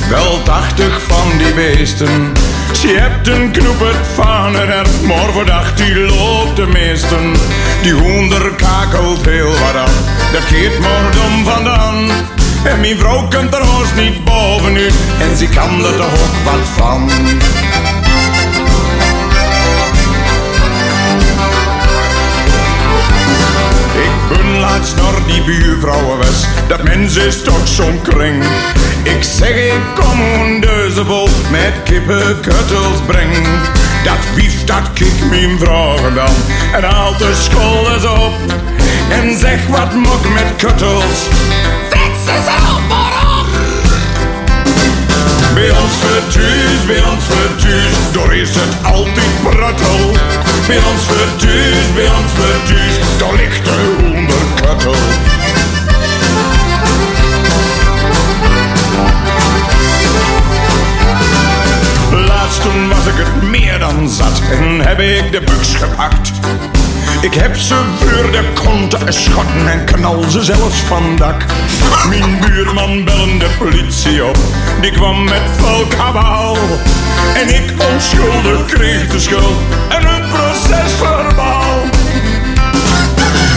wel 0.09 0.42
tachtig 0.42 1.02
van 1.02 1.38
die 1.38 1.55
beesten. 1.55 2.32
Ze 2.72 2.88
hebt 2.88 3.28
een 3.28 3.51
knoepert 3.51 4.06
van 4.14 4.55
een 4.55 5.06
maar 5.06 5.32
verdacht 5.32 5.76
die 5.76 5.94
loopt 5.94 6.56
de 6.56 6.66
meesten. 6.66 7.32
Die 7.82 7.92
hoender 7.92 8.52
kakelt 8.56 9.24
heel 9.24 9.51
wat 9.51 9.76
af, 9.76 9.92
dat 10.32 10.44
keert 10.46 10.78
maar 10.78 11.14
vandaan. 11.44 12.10
En 12.64 12.80
mijn 12.80 12.98
vrouw 12.98 13.28
kunt 13.28 13.55
er 13.55 13.64
haast 13.64 13.94
niet 13.94 14.24
bovenuit, 14.24 14.94
en 15.20 15.36
ze 15.36 15.48
kan 15.48 15.84
er 15.84 15.96
toch 15.96 16.12
ook 16.12 16.44
wat 16.44 16.68
van. 16.76 17.10
Ben 24.36 24.59
laatst 24.59 24.97
naar 24.97 25.27
die 25.27 25.43
buurvrouwen 25.43 26.19
was, 26.19 26.47
dat 26.69 26.82
mens 26.82 27.16
is 27.16 27.43
toch 27.43 27.69
zo'n 27.69 28.01
kring. 28.02 28.44
Ik 29.02 29.23
zeg 29.23 29.55
ik 29.55 29.81
kom 29.94 30.20
een 30.20 30.61
deuze 30.61 31.05
vol 31.05 31.28
met 31.51 31.73
kippenkuttels 31.85 33.01
breng. 33.06 33.47
Dat 34.05 34.35
wief 34.35 34.65
dat 34.65 34.93
kik 34.93 35.24
mijn 35.31 35.59
vragen 35.59 36.15
dan 36.15 36.35
en 36.73 36.82
haalt 36.82 37.19
de 37.19 37.35
school 37.35 37.93
eens 37.93 38.05
op. 38.05 38.35
En 39.11 39.39
zeg 39.39 39.66
wat 39.66 39.94
mok 39.94 40.28
met 40.35 40.56
kuttels. 40.56 41.28
Fix 41.90 42.44
maar 42.47 42.74
op! 42.77 42.84
Bij 45.65 45.73
ons 45.73 45.97
vertuus, 45.97 46.86
bij 46.86 47.03
ons 47.03 47.24
vertuus, 47.24 48.12
door 48.12 48.35
is 48.35 48.55
het 48.55 48.93
altijd 48.93 49.41
pruttel. 49.43 50.12
Bij 50.66 50.77
ons 50.93 51.03
vertuus, 51.05 51.93
bij 51.95 52.09
ons 52.09 52.32
vertuus, 52.32 53.19
daar 53.19 53.35
ligt 53.35 53.65
de 53.65 53.97
onderkuttel. 54.05 54.95
Toen 62.62 62.89
was 62.89 63.06
ik 63.06 63.14
het 63.16 63.43
meer 63.43 63.78
dan 63.78 64.09
zat 64.09 64.40
en 64.51 64.81
heb 64.81 65.01
ik 65.01 65.32
de 65.32 65.40
buks 65.40 65.74
gepakt. 65.74 66.31
Ik 67.20 67.35
heb 67.35 67.56
ze 67.56 67.74
voor 67.98 68.31
de 68.31 68.52
konten 68.55 69.12
schotten 69.12 69.68
en 69.68 69.85
knal 69.85 70.24
ze 70.28 70.43
zelfs 70.43 70.81
van 70.81 71.16
dak. 71.16 71.44
Mijn 72.09 72.39
buurman 72.40 73.05
bellen 73.05 73.39
de 73.39 73.48
politie 73.59 74.24
op, 74.24 74.39
die 74.81 74.90
kwam 74.90 75.24
met 75.24 75.43
vol 75.56 75.86
kabaal. 75.86 76.56
En 77.35 77.55
ik 77.55 77.72
onschuldig 77.93 78.66
kreeg 78.66 79.09
de 79.09 79.20
schuld 79.20 79.59
en 79.89 80.06
een 80.06 80.28
proces 80.28 80.93
verbaal. 80.93 81.81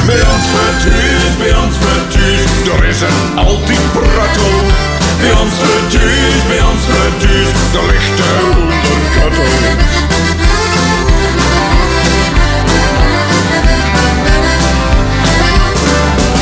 Bij 0.05 0.21
ons 0.21 0.47
vertuus, 0.55 1.37
bij 1.37 1.55
ons 1.55 1.75
vertuus, 1.79 2.73
er 2.73 2.85
is 2.85 3.01
een 3.01 3.37
altijd 3.37 3.91
pruttel. 3.91 4.86
Bij 5.19 5.33
ons 5.33 5.53
vertuus, 5.53 6.47
bij 6.47 6.61
ons 6.61 6.83
vertuus, 6.85 7.49
daar 7.73 7.85
ligt 7.85 8.17
de 8.17 8.39
onderkattel. 8.57 9.43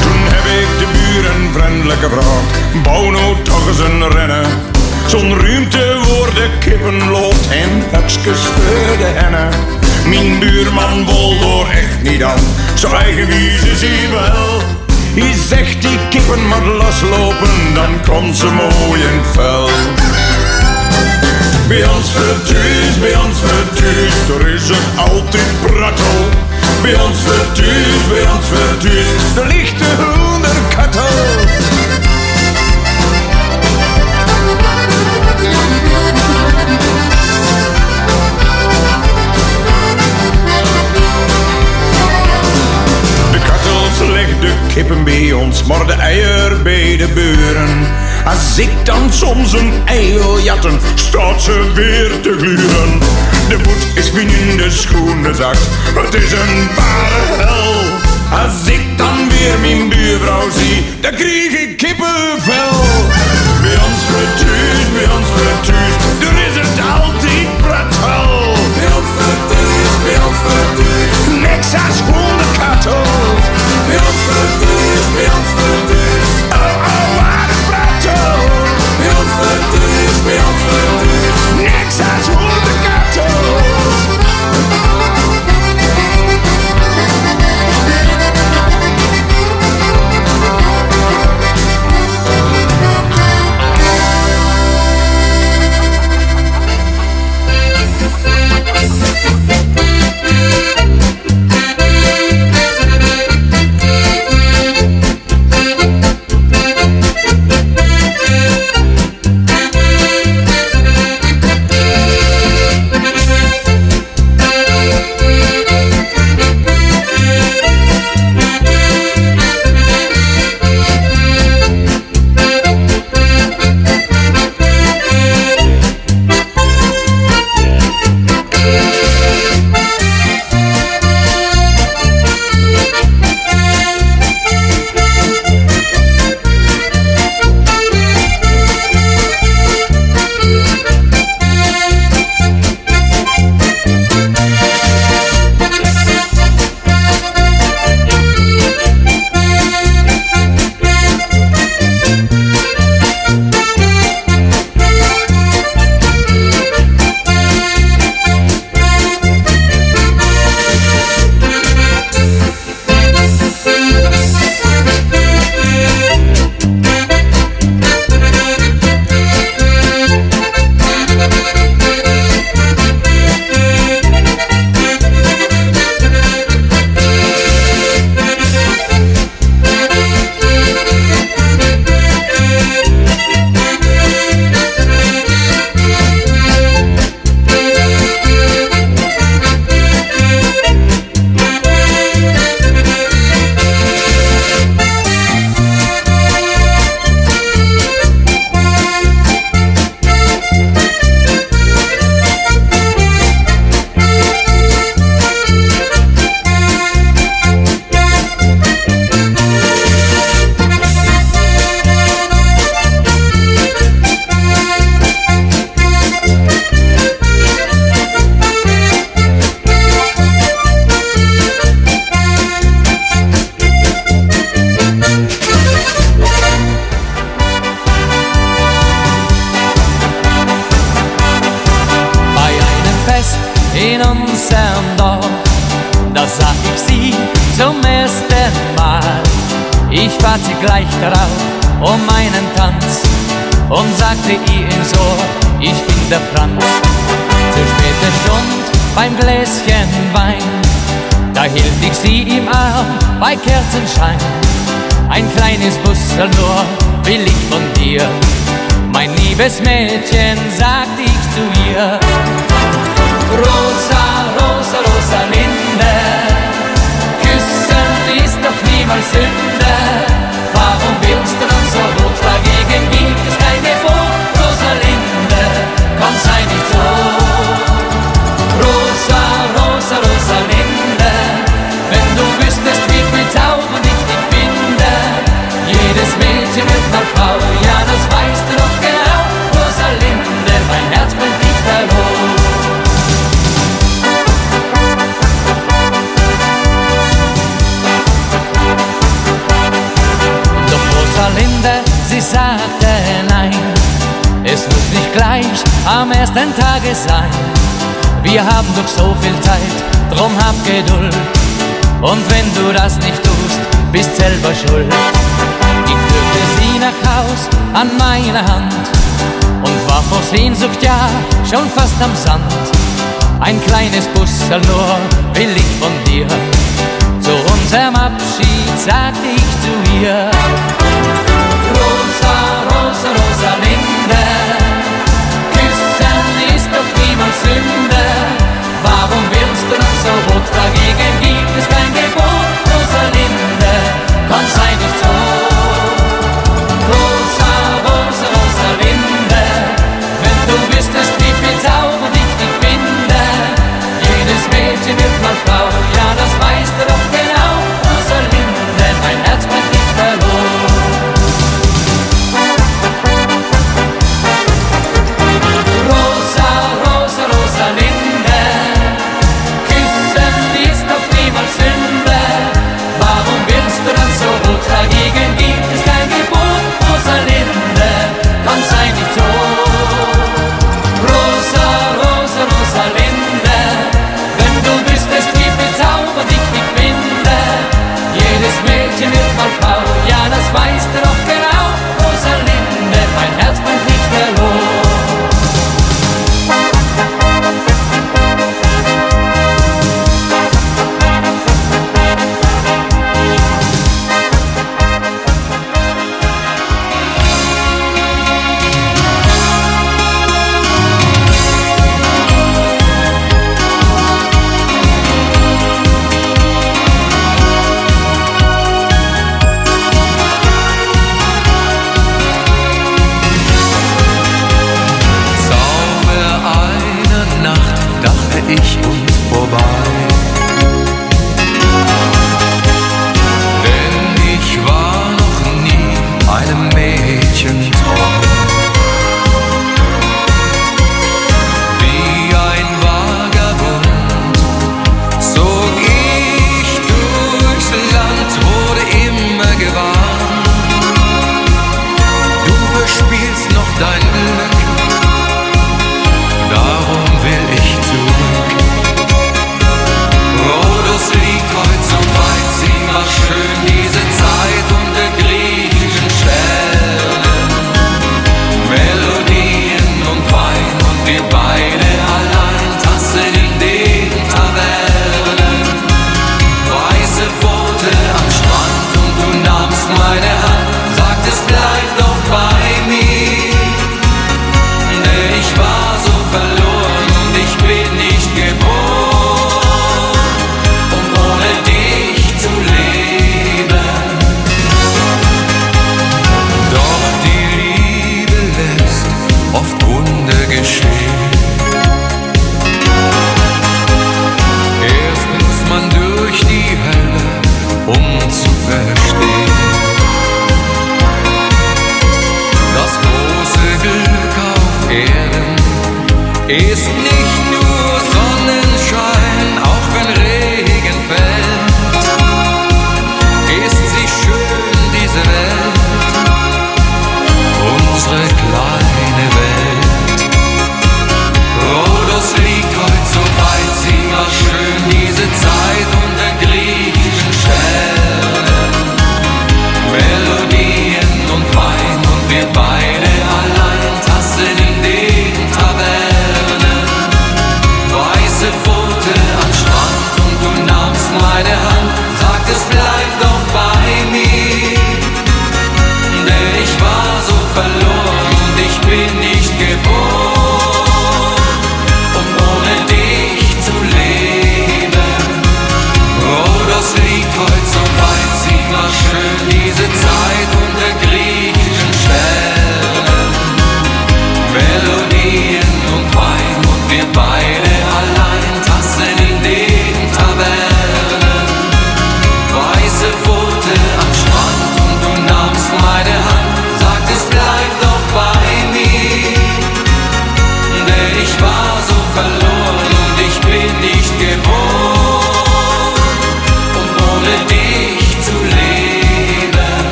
Toen 0.00 0.22
heb 0.24 0.44
ik 0.60 0.78
de 0.78 0.86
buren 0.92 1.52
vriendelijke 1.52 2.08
vraag, 2.08 2.82
bouw 2.82 3.10
nou 3.10 3.36
toch 3.42 3.68
eens 3.68 3.78
een 3.78 4.08
rennen. 4.10 4.46
Zo'n 5.06 5.40
ruimte 5.40 5.98
voor 6.02 6.34
de 6.34 6.48
kippen 6.58 7.10
loopt 7.10 7.48
en 7.48 7.84
hupsjes 7.90 8.40
voor 8.40 8.96
hennen. 8.98 9.48
Mijn 10.06 10.38
buurman 10.38 11.04
wil 11.04 11.38
door 11.40 11.68
echt 11.68 12.02
niet 12.02 12.22
aan, 12.22 12.40
zo 12.74 12.92
eigenwijs 12.92 13.62
is 13.62 13.80
hij 13.80 14.10
wel. 14.10 14.87
Hij 15.18 15.34
zegt 15.48 15.82
die 15.82 15.98
kippen 16.10 16.48
maar 16.48 16.64
loslopen, 16.64 17.74
dan 17.74 18.00
komt 18.08 18.36
ze 18.36 18.46
mooi 18.46 19.02
in 19.02 19.24
vel. 19.32 19.68
Bij 21.68 21.86
ons 21.86 22.10
vertuus, 22.10 22.98
bij 23.00 23.16
ons 23.16 23.38
vertuus, 23.40 24.12
er 24.40 24.54
is 24.54 24.68
het 24.68 25.08
altijd 25.10 25.60
prattel. 25.60 26.28
Bij 26.82 26.94
ons 26.94 27.18
vertuus, 27.18 28.06
bij 28.08 28.30
ons 28.30 28.46
vertuus, 28.46 29.36
er 29.36 29.46
ligt 29.46 29.78
de 29.78 29.94
hoenderkattel. 29.98 31.08
De 31.46 31.67
de 44.40 44.52
kippen 44.74 45.04
bij 45.04 45.32
ons, 45.32 45.64
maar 45.64 45.86
de 45.86 45.92
eier 45.92 46.62
bij 46.62 46.96
de 46.96 47.08
buren. 47.14 47.86
Als 48.24 48.58
ik 48.58 48.70
dan 48.84 49.12
soms 49.12 49.52
een 49.52 49.72
ei 49.84 50.12
wil 50.12 50.38
jatten, 50.38 50.80
staat 50.94 51.42
ze 51.42 51.72
weer 51.74 52.20
te 52.20 52.36
gluren. 52.38 52.98
De 53.48 53.56
moed 53.56 53.86
is 53.94 54.12
binnen 54.12 54.56
de 54.56 54.70
schoenenzak, 54.70 55.56
het 55.94 56.14
is 56.14 56.32
een 56.32 56.68
ware 56.76 57.42
hel. 57.42 57.74
Als 58.42 58.66
ik 58.66 58.98
dan 58.98 59.28
weer 59.28 59.58
mijn 59.60 59.88
buurvrouw 59.88 60.50
zie, 60.50 60.84
dan 61.00 61.14
krijg 61.14 61.52
ik 61.52 61.76
kippenvel. 61.76 62.74
Bij 63.62 63.78
ons 63.86 64.02
vertuus, 64.12 64.84
bij 64.96 65.08
ons 65.16 65.28
vertuus, 65.36 65.94
er 66.28 66.36
is 66.48 66.56
het 66.62 66.80
altijd 67.00 67.48
pratel. 67.62 68.54
Bij 68.76 68.90
ons 68.98 69.10
vertuus, 69.20 69.90
bij 70.04 70.18
ons 70.26 70.38
vertuus, 70.46 71.40
niks 71.40 71.72
als 71.86 72.00
ons 72.00 73.17
vertuus, 73.88 74.58